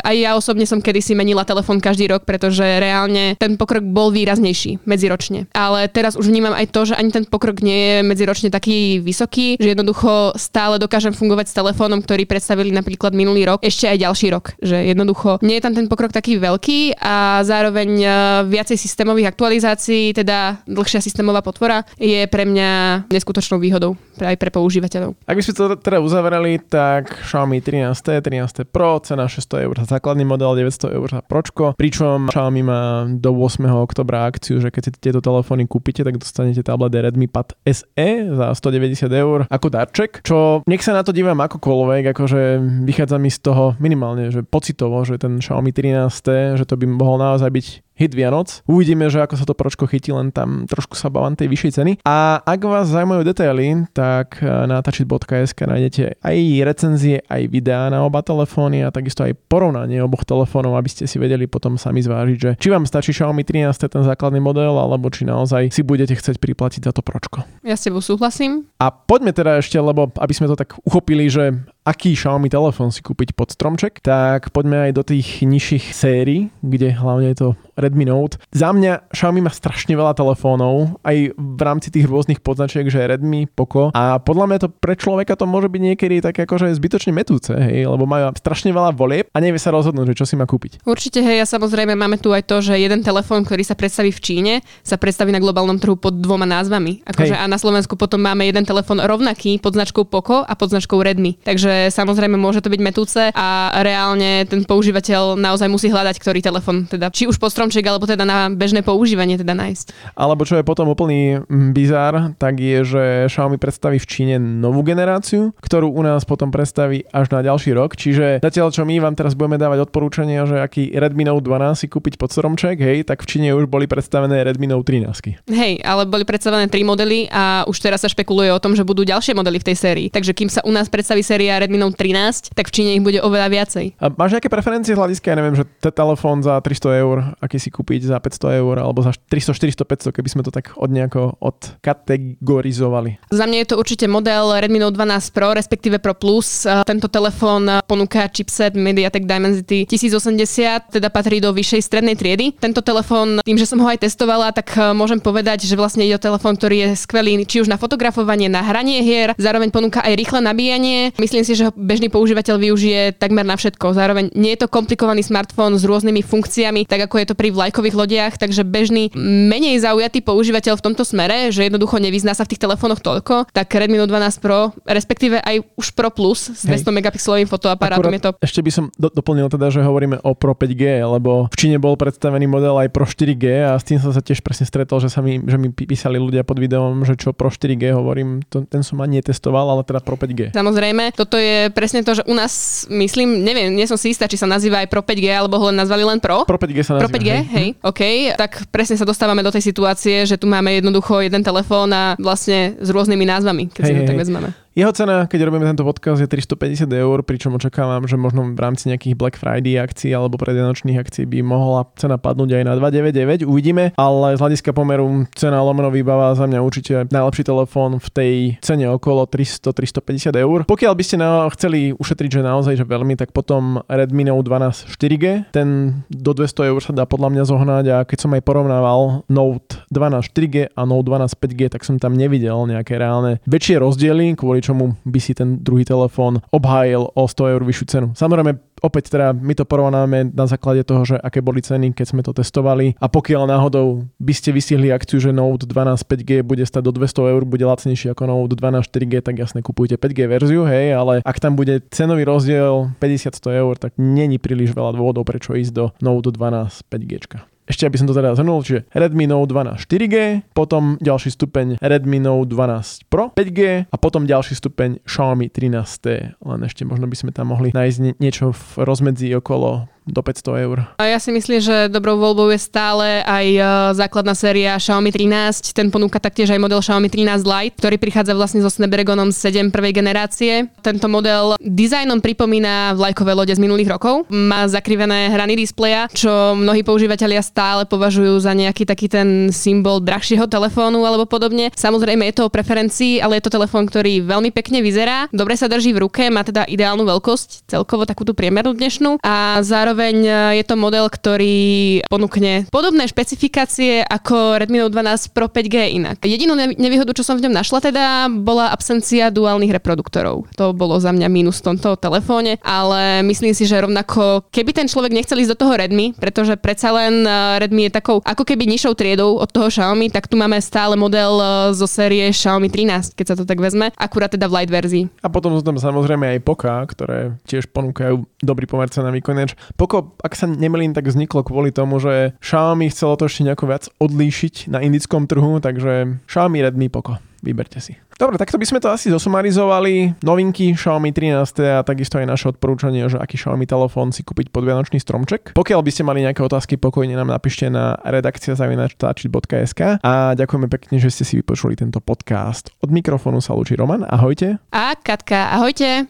aj 0.00 0.16
ja 0.16 0.30
osobne 0.38 0.64
som 0.64 0.80
kedysi 0.80 1.12
menila 1.12 1.44
telefón 1.44 1.82
každý 1.82 2.08
rok, 2.08 2.24
pretože 2.24 2.62
reálne 2.62 3.34
ten 3.36 3.58
pokrok 3.58 3.82
bol 3.82 4.14
výraznejší 4.14 4.84
medziročne. 4.86 5.50
Ale 5.52 5.90
teraz 5.90 6.14
už 6.14 6.28
vnímam 6.28 6.54
aj 6.54 6.70
to, 6.70 6.92
že 6.92 6.94
ani 6.94 7.10
ten 7.10 7.24
pokrok 7.26 7.60
nie 7.64 7.76
je 7.76 7.96
medziročne 8.06 8.48
taký 8.52 9.02
vysoký, 9.02 9.58
že 9.58 9.74
jednoducho 9.74 10.36
stále 10.38 10.78
dokážem 10.78 11.16
fungovať 11.16 11.50
s 11.50 11.56
telefónom, 11.58 12.00
ktorý 12.00 12.24
predstavili 12.24 12.70
napríklad 12.70 13.16
minulý 13.16 13.48
rok, 13.48 13.58
ešte 13.64 13.90
aj 13.90 13.98
ďalší 13.98 14.26
rok. 14.30 14.54
Že 14.62 14.94
jednoducho 14.94 15.42
nie 15.42 15.58
je 15.58 15.64
tam 15.64 15.74
ten 15.74 15.90
pokrok 15.90 16.14
taký 16.14 16.38
veľký 16.38 17.02
a 17.02 17.42
zároveň 17.42 17.90
e, 17.98 18.08
viacej 18.52 18.78
systémových 18.78 19.34
aktualizácií, 19.34 20.14
teda 20.14 20.62
dlhšia 20.68 21.00
systémová 21.02 21.42
potvora 21.42 21.82
je 21.98 22.24
pre 22.28 22.46
mňa 22.46 22.70
neskutočnou 23.08 23.58
výhodou 23.58 23.71
aj 24.20 24.36
pre 24.36 24.50
používateľov. 24.52 25.16
Ak 25.24 25.36
by 25.38 25.42
sme 25.42 25.54
to 25.56 25.64
teda 25.80 25.98
uzavreli, 26.02 26.60
tak 26.60 27.12
Xiaomi 27.24 27.64
13, 27.64 28.20
13 28.20 28.68
Pro, 28.68 29.00
cena 29.00 29.30
600 29.30 29.64
eur 29.68 29.74
za 29.80 29.98
základný 29.98 30.26
model, 30.26 30.58
900 30.58 30.98
eur 30.98 31.08
za 31.08 31.20
Pročko, 31.22 31.72
pričom 31.76 32.28
Xiaomi 32.32 32.62
má 32.64 33.06
do 33.08 33.30
8. 33.32 33.64
oktobra 33.70 34.26
akciu, 34.26 34.58
že 34.58 34.68
keď 34.68 34.82
si 34.82 34.90
tieto 34.98 35.20
telefóny 35.22 35.68
kúpite, 35.68 36.02
tak 36.02 36.18
dostanete 36.18 36.64
tablet 36.64 36.92
Redmi 36.92 37.28
Pad 37.28 37.54
SE 37.68 38.08
za 38.32 38.46
190 38.52 39.08
eur 39.12 39.38
ako 39.48 39.66
darček, 39.70 40.24
čo 40.26 40.60
nech 40.66 40.82
sa 40.82 40.96
na 40.96 41.02
to 41.06 41.14
dívam 41.14 41.38
akokoľvek, 41.38 42.12
akože 42.12 42.40
vychádza 42.88 43.16
mi 43.20 43.30
z 43.30 43.38
toho 43.42 43.76
minimálne, 43.78 44.28
že 44.32 44.42
pocitovo, 44.42 45.02
že 45.06 45.20
ten 45.20 45.38
Xiaomi 45.38 45.70
13, 45.70 46.58
že 46.58 46.64
to 46.64 46.74
by 46.76 46.86
mohol 46.88 47.20
naozaj 47.20 47.48
byť 47.48 47.66
hit 48.02 48.18
Vianoc. 48.18 48.66
Uvidíme, 48.66 49.06
že 49.06 49.22
ako 49.22 49.34
sa 49.38 49.46
to 49.46 49.54
pročko 49.54 49.86
chytí, 49.86 50.10
len 50.10 50.34
tam 50.34 50.66
trošku 50.66 50.98
sa 50.98 51.06
bavám 51.06 51.38
tej 51.38 51.46
vyššej 51.46 51.72
ceny. 51.78 51.92
A 52.02 52.42
ak 52.42 52.60
vás 52.66 52.90
zaujímajú 52.90 53.22
detaily, 53.22 53.86
tak 53.94 54.42
eh, 54.42 54.66
na 54.66 54.82
touchit.sk 54.82 55.58
nájdete 55.62 56.18
aj 56.18 56.36
recenzie, 56.66 57.22
aj 57.30 57.46
videá 57.46 57.86
na 57.86 58.02
oba 58.02 58.26
telefóny 58.26 58.82
a 58.82 58.90
takisto 58.90 59.22
aj 59.22 59.38
porovnanie 59.46 60.02
oboch 60.02 60.26
telefónov, 60.26 60.74
aby 60.74 60.90
ste 60.90 61.06
si 61.06 61.22
vedeli 61.22 61.46
potom 61.46 61.78
sami 61.78 62.02
zvážiť, 62.02 62.36
že 62.36 62.50
či 62.58 62.68
vám 62.74 62.82
stačí 62.88 63.14
Xiaomi 63.14 63.46
13 63.46 63.70
ten 63.86 64.02
základný 64.02 64.42
model, 64.42 64.74
alebo 64.74 65.06
či 65.12 65.22
naozaj 65.22 65.70
si 65.70 65.86
budete 65.86 66.18
chcieť 66.18 66.42
priplatiť 66.42 66.88
za 66.88 66.92
to 66.96 67.04
pročko. 67.04 67.46
Ja 67.62 67.78
s 67.78 67.86
tebou 67.86 68.02
súhlasím. 68.02 68.66
A 68.82 68.90
poďme 68.90 69.30
teda 69.30 69.62
ešte, 69.62 69.78
lebo 69.78 70.10
aby 70.16 70.34
sme 70.34 70.50
to 70.50 70.56
tak 70.58 70.74
uchopili, 70.82 71.28
že 71.28 71.62
aký 71.82 72.14
Xiaomi 72.14 72.46
telefón 72.46 72.94
si 72.94 73.02
kúpiť 73.02 73.34
pod 73.34 73.50
stromček, 73.50 73.98
tak 73.98 74.54
poďme 74.54 74.90
aj 74.90 74.92
do 74.94 75.02
tých 75.02 75.42
nižších 75.42 75.90
sérií, 75.90 76.54
kde 76.62 76.94
hlavne 76.94 77.34
je 77.34 77.38
to 77.38 77.48
Redmi 77.74 78.06
Note. 78.06 78.38
Za 78.54 78.70
mňa 78.70 79.10
Xiaomi 79.10 79.42
má 79.42 79.50
strašne 79.50 79.98
veľa 79.98 80.14
telefónov, 80.14 81.00
aj 81.02 81.34
v 81.34 81.60
rámci 81.60 81.90
tých 81.90 82.06
rôznych 82.06 82.38
podznačiek, 82.38 82.86
že 82.86 83.02
Redmi, 83.02 83.50
Poco 83.50 83.90
a 83.90 84.22
podľa 84.22 84.46
mňa 84.46 84.58
to 84.62 84.68
pre 84.70 84.94
človeka 84.94 85.34
to 85.34 85.48
môže 85.48 85.66
byť 85.66 85.82
niekedy 85.82 86.22
tak 86.22 86.38
akože 86.38 86.70
zbytočne 86.78 87.10
metúce, 87.10 87.50
hej, 87.50 87.88
lebo 87.88 88.06
majú 88.06 88.30
strašne 88.38 88.70
veľa 88.70 88.94
volieb 88.94 89.26
a 89.34 89.38
nevie 89.42 89.58
sa 89.58 89.74
rozhodnúť, 89.74 90.14
že 90.14 90.18
čo 90.22 90.26
si 90.28 90.34
má 90.38 90.46
kúpiť. 90.46 90.86
Určite, 90.86 91.18
hej, 91.18 91.42
a 91.42 91.46
samozrejme 91.48 91.98
máme 91.98 92.20
tu 92.22 92.30
aj 92.30 92.46
to, 92.46 92.62
že 92.62 92.78
jeden 92.78 93.02
telefón, 93.02 93.42
ktorý 93.42 93.66
sa 93.66 93.74
predstaví 93.74 94.14
v 94.14 94.20
Číne, 94.22 94.54
sa 94.86 94.94
predstaví 94.94 95.34
na 95.34 95.42
globálnom 95.42 95.82
trhu 95.82 95.98
pod 95.98 96.14
dvoma 96.20 96.46
názvami. 96.46 97.02
Akože 97.08 97.34
a 97.34 97.44
na 97.50 97.58
Slovensku 97.58 97.98
potom 97.98 98.22
máme 98.22 98.46
jeden 98.46 98.62
telefón 98.62 99.02
rovnaký 99.02 99.58
pod 99.58 99.74
značkou 99.74 100.06
Poco 100.06 100.44
a 100.46 100.52
pod 100.54 100.70
značkou 100.70 101.00
Redmi. 101.00 101.40
Takže 101.42 101.71
samozrejme 101.90 102.36
môže 102.36 102.60
to 102.60 102.72
byť 102.72 102.80
metúce 102.80 103.20
a 103.32 103.48
reálne 103.80 104.44
ten 104.46 104.62
používateľ 104.64 105.34
naozaj 105.38 105.68
musí 105.68 105.88
hľadať, 105.88 106.16
ktorý 106.20 106.40
telefón, 106.44 106.86
teda 106.86 107.10
či 107.10 107.26
už 107.28 107.36
pod 107.36 107.52
stromček, 107.52 107.84
alebo 107.86 108.04
teda 108.08 108.22
na 108.22 108.52
bežné 108.52 108.84
používanie 108.84 109.40
teda 109.40 109.52
nájsť. 109.56 110.14
Alebo 110.14 110.44
čo 110.44 110.60
je 110.60 110.64
potom 110.66 110.88
úplný 110.90 111.42
mm, 111.42 111.70
bizar, 111.72 112.34
tak 112.36 112.60
je, 112.60 112.84
že 112.84 113.04
Xiaomi 113.32 113.56
predstaví 113.56 113.96
v 113.96 114.06
Číne 114.06 114.36
novú 114.38 114.84
generáciu, 114.84 115.56
ktorú 115.60 115.92
u 115.92 116.02
nás 116.04 116.26
potom 116.28 116.52
predstaví 116.52 117.08
až 117.10 117.32
na 117.32 117.40
ďalší 117.40 117.72
rok. 117.72 117.96
Čiže 117.96 118.44
zatiaľ, 118.44 118.70
čo 118.74 118.84
my 118.84 119.00
vám 119.00 119.14
teraz 119.16 119.32
budeme 119.32 119.56
dávať 119.56 119.88
odporúčania, 119.88 120.44
že 120.44 120.60
aký 120.60 120.92
Redmi 120.92 121.24
Note 121.24 121.44
12 121.44 121.82
si 121.82 121.86
kúpiť 121.88 122.20
pod 122.20 122.34
stromček, 122.34 122.78
hej, 122.78 123.06
tak 123.08 123.24
v 123.24 123.28
Číne 123.28 123.48
už 123.56 123.70
boli 123.70 123.88
predstavené 123.88 124.44
Redmi 124.44 124.68
Note 124.68 124.88
13. 124.88 125.48
Hej, 125.48 125.80
ale 125.82 126.04
boli 126.04 126.26
predstavené 126.26 126.66
tri 126.66 126.82
modely 126.82 127.30
a 127.30 127.64
už 127.66 127.78
teraz 127.78 128.02
sa 128.02 128.08
špekuluje 128.10 128.50
o 128.50 128.60
tom, 128.60 128.74
že 128.74 128.82
budú 128.82 129.06
ďalšie 129.06 129.32
modely 129.38 129.62
v 129.62 129.66
tej 129.72 129.76
sérii. 129.78 130.06
Takže 130.10 130.32
kým 130.34 130.50
sa 130.50 130.60
u 130.66 130.72
nás 130.74 130.90
predstaví 130.90 131.22
séria 131.22 131.61
Redmi 131.62 131.78
Note 131.78 131.94
13, 131.94 132.58
tak 132.58 132.66
v 132.68 132.74
Číne 132.74 132.90
ich 132.98 133.04
bude 133.04 133.22
oveľa 133.22 133.48
viacej. 133.48 134.02
A 134.02 134.10
máš 134.10 134.34
nejaké 134.34 134.50
preferencie 134.50 134.92
z 134.92 134.98
hľadiska, 134.98 135.30
ja 135.30 135.36
neviem, 135.38 135.54
že 135.54 135.64
t- 135.64 135.94
telefón 135.94 136.42
za 136.42 136.58
300 136.58 137.02
eur, 137.02 137.16
aký 137.38 137.62
si 137.62 137.70
kúpiť 137.70 138.10
za 138.10 138.18
500 138.18 138.58
eur, 138.58 138.76
alebo 138.82 138.98
za 139.06 139.14
300, 139.14 139.54
400, 139.54 140.10
500, 140.10 140.16
keby 140.18 140.28
sme 140.28 140.42
to 140.42 140.50
tak 140.50 140.74
od 140.74 140.90
nejako 140.90 141.38
odkategorizovali. 141.38 143.22
Za 143.30 143.44
mňa 143.46 143.58
je 143.62 143.68
to 143.70 143.76
určite 143.78 144.06
model 144.10 144.50
Redmi 144.58 144.82
Note 144.82 144.98
12 144.98 145.30
Pro, 145.30 145.54
respektíve 145.54 146.02
Pro 146.02 146.14
Plus. 146.18 146.66
Tento 146.84 147.06
telefón 147.06 147.70
ponúka 147.86 148.26
chipset 148.28 148.74
MediaTek 148.74 149.24
Dimensity 149.24 149.86
1080, 149.86 150.98
teda 150.98 151.08
patrí 151.12 151.38
do 151.38 151.54
vyššej 151.54 151.80
strednej 151.86 152.16
triedy. 152.18 152.56
Tento 152.58 152.82
telefón, 152.82 153.38
tým, 153.44 153.56
že 153.56 153.68
som 153.68 153.78
ho 153.80 153.88
aj 153.88 154.02
testovala, 154.02 154.50
tak 154.50 154.74
e, 154.74 154.92
môžem 154.96 155.20
povedať, 155.20 155.64
že 155.68 155.78
vlastne 155.78 156.02
ide 156.02 156.16
o 156.16 156.22
telefón, 156.22 156.58
ktorý 156.58 156.88
je 156.88 156.88
skvelý 156.98 157.44
či 157.46 157.62
už 157.64 157.68
na 157.70 157.80
fotografovanie, 157.80 158.48
na 158.50 158.60
hranie 158.60 159.00
hier, 159.00 159.32
zároveň 159.40 159.72
ponúka 159.72 160.04
aj 160.04 160.14
rýchle 160.18 160.40
nabíjanie. 160.44 161.12
Myslím 161.16 161.44
si, 161.46 161.51
že 161.56 161.64
ho 161.68 161.72
bežný 161.74 162.08
používateľ 162.12 162.58
využije 162.58 163.16
takmer 163.16 163.46
na 163.46 163.56
všetko. 163.56 163.96
Zároveň 163.96 164.30
nie 164.36 164.54
je 164.54 164.64
to 164.64 164.72
komplikovaný 164.72 165.24
smartfón 165.24 165.76
s 165.76 165.84
rôznymi 165.86 166.22
funkciami, 166.24 166.84
tak 166.84 167.08
ako 167.08 167.16
je 167.20 167.26
to 167.32 167.34
pri 167.38 167.48
vlajkových 167.52 167.96
lodiach, 167.96 168.34
takže 168.38 168.64
bežný 168.66 169.12
menej 169.18 169.82
zaujatý 169.82 170.22
používateľ 170.22 170.78
v 170.78 170.84
tomto 170.84 171.02
smere, 171.02 171.50
že 171.50 171.66
jednoducho 171.66 171.98
nevyzná 171.98 172.36
sa 172.36 172.46
v 172.46 172.54
tých 172.54 172.62
telefónoch 172.62 173.02
toľko, 173.02 173.50
tak 173.50 173.72
Redmi 173.74 173.98
Note 173.98 174.12
12 174.12 174.44
Pro, 174.44 174.72
respektíve 174.86 175.40
aj 175.42 175.64
už 175.76 175.96
Pro 175.96 176.12
Plus 176.12 176.54
s 176.54 176.62
200 176.64 176.92
megapixelovým 176.92 177.48
fotoaparátom 177.50 178.02
Akurát 178.02 178.16
je 178.16 178.22
to. 178.22 178.30
Ešte 178.38 178.60
by 178.62 178.70
som 178.70 178.84
do, 178.94 179.08
doplnil 179.10 179.48
teda, 179.50 179.68
že 179.68 179.82
hovoríme 179.82 180.22
o 180.22 180.32
Pro 180.38 180.54
5G, 180.54 181.02
lebo 181.02 181.50
v 181.50 181.56
Číne 181.58 181.82
bol 181.82 181.98
predstavený 181.98 182.46
model 182.46 182.78
aj 182.78 182.88
Pro 182.94 183.04
4G 183.04 183.66
a 183.66 183.74
s 183.74 183.84
tým 183.84 183.98
som 183.98 184.14
sa 184.14 184.22
tiež 184.22 184.40
presne 184.40 184.64
stretol, 184.64 185.02
že, 185.02 185.10
sa 185.10 185.18
mi, 185.18 185.42
že 185.42 185.58
mi 185.58 185.74
písali 185.74 186.22
ľudia 186.22 186.46
pod 186.46 186.62
videom, 186.62 187.02
že 187.02 187.18
čo 187.18 187.34
Pro 187.34 187.50
4G 187.50 187.90
hovorím, 187.90 188.46
to, 188.46 188.62
ten 188.68 188.86
som 188.86 189.02
ani 189.02 189.18
netestoval, 189.18 189.66
ale 189.66 189.82
teda 189.82 189.98
Pro 189.98 190.14
5G. 190.14 190.54
Samozrejme, 190.54 191.10
toto 191.18 191.34
je 191.34 191.41
presne 191.74 192.00
to, 192.06 192.16
že 192.18 192.22
u 192.26 192.34
nás, 192.34 192.84
myslím, 192.88 193.42
neviem, 193.42 193.70
nie 193.72 193.86
som 193.88 193.98
si 193.98 194.14
istá, 194.14 194.30
či 194.30 194.40
sa 194.40 194.48
nazýva 194.48 194.82
aj 194.82 194.88
Pro 194.88 195.02
5G, 195.02 195.26
alebo 195.32 195.58
ho 195.58 195.68
len 195.68 195.78
nazvali 195.78 196.06
len 196.06 196.18
Pro. 196.18 196.46
Pro 196.46 196.60
5G 196.60 196.78
sa 196.82 196.92
nazýva. 196.96 197.02
Pro 197.04 197.10
5G, 197.12 197.30
hej, 197.30 197.44
hej 197.52 197.68
OK, 197.82 198.02
tak 198.38 198.52
presne 198.70 198.96
sa 198.96 199.06
dostávame 199.06 199.42
do 199.44 199.50
tej 199.50 199.62
situácie, 199.62 200.24
že 200.24 200.38
tu 200.38 200.46
máme 200.46 200.78
jednoducho 200.78 201.20
jeden 201.20 201.42
telefón 201.42 201.90
a 201.92 202.14
vlastne 202.16 202.78
s 202.78 202.88
rôznymi 202.88 203.24
názvami, 203.26 203.64
keď 203.70 203.82
hej, 203.82 203.88
si 203.88 203.98
to 203.98 204.08
tak 204.08 204.20
vezmeme. 204.20 204.50
Jeho 204.72 204.88
cena, 204.96 205.28
keď 205.28 205.52
robíme 205.52 205.68
tento 205.68 205.84
podcast, 205.84 206.16
je 206.16 206.24
350 206.24 206.88
eur, 206.88 207.20
pričom 207.20 207.52
očakávam, 207.52 208.08
že 208.08 208.16
možno 208.16 208.56
v 208.56 208.56
rámci 208.56 208.88
nejakých 208.88 209.20
Black 209.20 209.36
Friday 209.36 209.76
akcií 209.76 210.16
alebo 210.16 210.40
predenočných 210.40 210.96
akcií 210.96 211.28
by 211.28 211.44
mohla 211.44 211.84
cena 212.00 212.16
padnúť 212.16 212.56
aj 212.56 212.62
na 212.64 212.72
299. 212.80 213.44
Uvidíme, 213.44 213.92
ale 214.00 214.32
z 214.32 214.40
hľadiska 214.40 214.72
pomeru 214.72 215.28
cena 215.36 215.60
lomeno 215.60 215.92
výbava 215.92 216.32
za 216.32 216.48
mňa 216.48 216.64
určite 216.64 217.04
najlepší 217.12 217.44
telefón 217.44 218.00
v 218.00 218.08
tej 218.16 218.34
cene 218.64 218.88
okolo 218.88 219.28
300-350 219.28 220.40
eur. 220.40 220.64
Pokiaľ 220.64 220.92
by 220.96 221.04
ste 221.04 221.20
na, 221.20 221.52
chceli 221.52 221.92
ušetriť, 221.92 222.40
že 222.40 222.40
naozaj 222.40 222.80
že 222.80 222.88
veľmi, 222.88 223.12
tak 223.20 223.36
potom 223.36 223.84
Redmi 223.92 224.24
Note 224.24 224.48
12 224.48 224.88
4G, 224.88 225.52
ten 225.52 226.00
do 226.08 226.32
200 226.32 226.72
eur 226.72 226.80
sa 226.80 226.96
dá 226.96 227.04
podľa 227.04 227.28
mňa 227.28 227.44
zohnať 227.44 227.84
a 227.92 227.96
keď 228.08 228.18
som 228.24 228.32
aj 228.32 228.40
porovnával 228.40 229.28
Note 229.28 229.84
12 229.92 230.32
4G 230.32 230.56
a 230.72 230.88
Note 230.88 231.12
12 231.12 231.36
5G, 231.36 231.60
tak 231.76 231.84
som 231.84 232.00
tam 232.00 232.16
nevidel 232.16 232.56
nejaké 232.64 232.96
reálne 232.96 233.36
väčšie 233.44 233.76
rozdiely, 233.76 234.32
kvôli 234.32 234.61
čomu 234.62 234.94
by 235.02 235.18
si 235.18 235.34
ten 235.34 235.58
druhý 235.58 235.82
telefón 235.82 236.38
obhájil 236.54 237.10
o 237.12 237.24
100 237.26 237.52
eur 237.58 237.62
vyššiu 237.66 237.86
cenu. 237.90 238.08
Samozrejme, 238.14 238.54
opäť 238.82 239.14
teda 239.14 239.34
my 239.34 239.54
to 239.58 239.66
porovnáme 239.66 240.30
na 240.30 240.46
základe 240.46 240.86
toho, 240.86 241.02
že 241.02 241.16
aké 241.18 241.42
boli 241.42 241.62
ceny, 241.62 241.92
keď 241.92 242.06
sme 242.06 242.22
to 242.22 242.30
testovali 242.30 242.94
a 242.98 243.06
pokiaľ 243.06 243.50
náhodou 243.50 244.06
by 244.22 244.34
ste 244.34 244.54
vystihli 244.54 244.94
akciu, 244.94 245.22
že 245.22 245.30
Note 245.34 245.66
12 245.66 246.02
5G 246.02 246.46
bude 246.46 246.62
stať 246.66 246.82
do 246.86 246.92
200 246.94 247.32
eur, 247.34 247.42
bude 247.42 247.62
lacnejší 247.66 248.14
ako 248.14 248.30
Note 248.30 248.54
12 248.58 248.86
4G, 248.86 249.14
tak 249.22 249.38
jasne 249.38 249.60
kupujte 249.62 249.98
5G 249.98 250.20
verziu, 250.30 250.62
hej, 250.66 250.94
ale 250.94 251.20
ak 251.22 251.38
tam 251.42 251.58
bude 251.58 251.82
cenový 251.90 252.26
rozdiel 252.26 252.94
50-100 252.98 253.60
eur, 253.62 253.74
tak 253.78 253.94
není 253.98 254.38
príliš 254.38 254.74
veľa 254.74 254.94
dôvodov, 254.94 255.26
prečo 255.26 255.54
ísť 255.54 255.72
do 255.74 255.84
Note 256.02 256.30
12 256.30 256.86
5G 256.90 257.51
ešte 257.66 257.86
aby 257.86 257.96
som 257.98 258.06
to 258.10 258.14
teda 258.14 258.34
zhrnul, 258.34 258.66
čiže 258.66 258.90
Redmi 258.90 259.30
Note 259.30 259.50
12 259.54 259.86
4G, 259.86 260.16
potom 260.52 260.98
ďalší 260.98 261.30
stupeň 261.30 261.66
Redmi 261.78 262.18
Note 262.18 262.50
12 262.50 263.06
Pro 263.06 263.30
5G 263.32 263.86
a 263.86 263.96
potom 263.98 264.26
ďalší 264.26 264.58
stupeň 264.58 265.02
Xiaomi 265.06 265.46
13T. 265.46 266.06
Len 266.42 266.60
ešte 266.66 266.82
možno 266.82 267.06
by 267.06 267.16
sme 267.16 267.30
tam 267.30 267.54
mohli 267.54 267.70
nájsť 267.70 268.18
niečo 268.18 268.50
v 268.50 268.82
rozmedzi 268.82 269.30
okolo 269.38 269.86
do 270.06 270.20
500 270.20 270.66
eur. 270.66 270.76
A 270.98 271.04
ja 271.06 271.18
si 271.22 271.30
myslím, 271.30 271.62
že 271.62 271.86
dobrou 271.88 272.18
voľbou 272.18 272.50
je 272.50 272.60
stále 272.60 273.22
aj 273.22 273.46
e, 273.46 273.60
základná 273.96 274.34
séria 274.34 274.74
Xiaomi 274.76 275.14
13. 275.14 275.72
Ten 275.72 275.88
ponúka 275.88 276.18
taktiež 276.18 276.50
aj 276.50 276.60
model 276.60 276.82
Xiaomi 276.82 277.08
13 277.08 277.46
Lite, 277.46 277.78
ktorý 277.78 277.96
prichádza 277.96 278.34
vlastne 278.36 278.60
so 278.60 278.70
Snapdragonom 278.70 279.30
7 279.30 279.70
prvej 279.70 279.94
generácie. 279.94 280.68
Tento 280.82 281.06
model 281.06 281.56
dizajnom 281.62 282.18
pripomína 282.18 282.98
vlajkové 282.98 283.32
lode 283.32 283.54
z 283.54 283.62
minulých 283.62 283.94
rokov. 283.94 284.26
Má 284.28 284.66
zakrivené 284.66 285.30
hrany 285.30 285.54
displeja, 285.54 286.10
čo 286.10 286.58
mnohí 286.58 286.82
používateľia 286.82 287.40
stále 287.40 287.86
považujú 287.86 288.42
za 288.42 288.52
nejaký 288.52 288.84
taký 288.84 289.06
ten 289.06 289.54
symbol 289.54 290.02
drahšieho 290.02 290.50
telefónu 290.50 291.06
alebo 291.06 291.24
podobne. 291.24 291.70
Samozrejme 291.72 292.26
je 292.28 292.42
to 292.42 292.46
o 292.50 292.52
preferencii, 292.52 293.22
ale 293.22 293.38
je 293.38 293.46
to 293.46 293.54
telefón, 293.54 293.86
ktorý 293.86 294.26
veľmi 294.26 294.50
pekne 294.50 294.82
vyzerá, 294.82 295.30
dobre 295.30 295.54
sa 295.54 295.70
drží 295.70 295.94
v 295.94 296.04
ruke, 296.04 296.26
má 296.28 296.42
teda 296.42 296.66
ideálnu 296.66 297.06
veľkosť, 297.06 297.70
celkovo 297.70 298.04
takú 298.04 298.26
tú 298.26 298.34
priemernú 298.34 298.74
dnešnú 298.74 299.22
a 299.22 299.60
zároveň 299.62 299.91
Zároveň 299.92 300.24
e, 300.24 300.32
je 300.56 300.64
to 300.64 300.80
model, 300.80 301.04
ktorý 301.04 302.00
ponúkne 302.08 302.64
podobné 302.72 303.04
špecifikácie 303.04 304.00
ako 304.00 304.56
Redmi 304.56 304.80
Note 304.80 304.96
12 304.96 305.36
Pro 305.36 305.52
5G 305.52 306.00
inak. 306.00 306.16
Jedinú 306.24 306.56
nevýhodu, 306.56 307.12
čo 307.12 307.20
som 307.20 307.36
v 307.36 307.44
ňom 307.44 307.52
našla 307.52 307.84
teda, 307.84 308.32
bola 308.32 308.72
absencia 308.72 309.28
duálnych 309.28 309.68
reproduktorov. 309.68 310.48
To 310.56 310.72
bolo 310.72 310.96
za 310.96 311.12
mňa 311.12 311.28
mínus 311.28 311.60
v 311.60 311.76
tomto 311.76 312.00
telefóne, 312.00 312.56
ale 312.64 313.20
myslím 313.20 313.52
si, 313.52 313.68
že 313.68 313.84
rovnako, 313.84 314.48
keby 314.48 314.72
ten 314.72 314.88
človek 314.88 315.12
nechcel 315.12 315.36
ísť 315.44 315.60
do 315.60 315.60
toho 315.60 315.76
Redmi, 315.76 316.16
pretože 316.16 316.56
predsa 316.56 316.88
len 316.96 317.28
e, 317.28 317.60
Redmi 317.60 317.92
je 317.92 317.92
takou 317.92 318.24
ako 318.24 318.48
keby 318.48 318.64
nižšou 318.64 318.96
triedou 318.96 319.44
od 319.44 319.52
toho 319.52 319.68
Xiaomi, 319.68 320.08
tak 320.08 320.24
tu 320.24 320.40
máme 320.40 320.56
stále 320.64 320.96
model 320.96 321.36
e, 321.36 321.44
zo 321.76 321.84
série 321.84 322.32
Xiaomi 322.32 322.72
13, 322.72 323.12
keď 323.12 323.26
sa 323.28 323.36
to 323.36 323.44
tak 323.44 323.60
vezme, 323.60 323.92
akurát 324.00 324.32
teda 324.32 324.48
v 324.48 324.56
light 324.56 324.72
verzii. 324.72 325.12
A 325.20 325.28
potom 325.28 325.52
sú 325.52 325.60
tam 325.60 325.76
samozrejme 325.76 326.32
aj 326.32 326.38
Poka, 326.40 326.80
ktoré 326.88 327.36
tiež 327.44 327.68
ponúkajú 327.68 328.24
dobrý 328.40 328.64
pomer 328.64 328.88
cena 328.88 329.12
výkonač. 329.12 329.52
Poco, 329.82 330.14
ak 330.22 330.38
sa 330.38 330.46
nemýlim, 330.46 330.94
tak 330.94 331.10
vzniklo 331.10 331.42
kvôli 331.42 331.74
tomu, 331.74 331.98
že 331.98 332.38
Xiaomi 332.38 332.86
chcelo 332.94 333.18
to 333.18 333.26
ešte 333.26 333.42
nejako 333.42 333.66
viac 333.66 333.90
odlíšiť 333.98 334.70
na 334.70 334.78
indickom 334.78 335.26
trhu, 335.26 335.58
takže 335.58 336.22
Xiaomi 336.30 336.62
Redmi 336.62 336.86
Poco. 336.86 337.18
Vyberte 337.42 337.82
si. 337.82 337.98
Dobre, 338.14 338.38
takto 338.38 338.54
by 338.54 338.62
sme 338.62 338.78
to 338.78 338.94
asi 338.94 339.10
zosumarizovali. 339.10 340.22
Novinky 340.22 340.78
Xiaomi 340.78 341.10
13 341.10 341.82
a 341.82 341.82
takisto 341.82 342.22
aj 342.22 342.30
naše 342.30 342.54
odporúčanie, 342.54 343.02
že 343.10 343.18
aký 343.18 343.34
Xiaomi 343.34 343.66
telefón 343.66 344.14
si 344.14 344.22
kúpiť 344.22 344.54
pod 344.54 344.62
Vianočný 344.62 345.02
stromček. 345.02 345.50
Pokiaľ 345.58 345.82
by 345.82 345.90
ste 345.90 346.06
mali 346.06 346.22
nejaké 346.22 346.46
otázky, 346.46 346.78
pokojne 346.78 347.18
nám 347.18 347.34
napíšte 347.34 347.66
na 347.66 347.98
redakcia 348.06 348.54
zavinačtačit.sk 348.54 349.98
a 349.98 350.38
ďakujeme 350.38 350.70
pekne, 350.70 351.02
že 351.02 351.10
ste 351.10 351.26
si 351.26 351.42
vypočuli 351.42 351.74
tento 351.74 351.98
podcast. 351.98 352.70
Od 352.86 352.94
mikrofónu 352.94 353.42
sa 353.42 353.58
lúči 353.58 353.74
Roman, 353.74 354.06
ahojte. 354.06 354.62
A 354.70 354.94
Katka, 354.94 355.58
ahojte. 355.58 356.06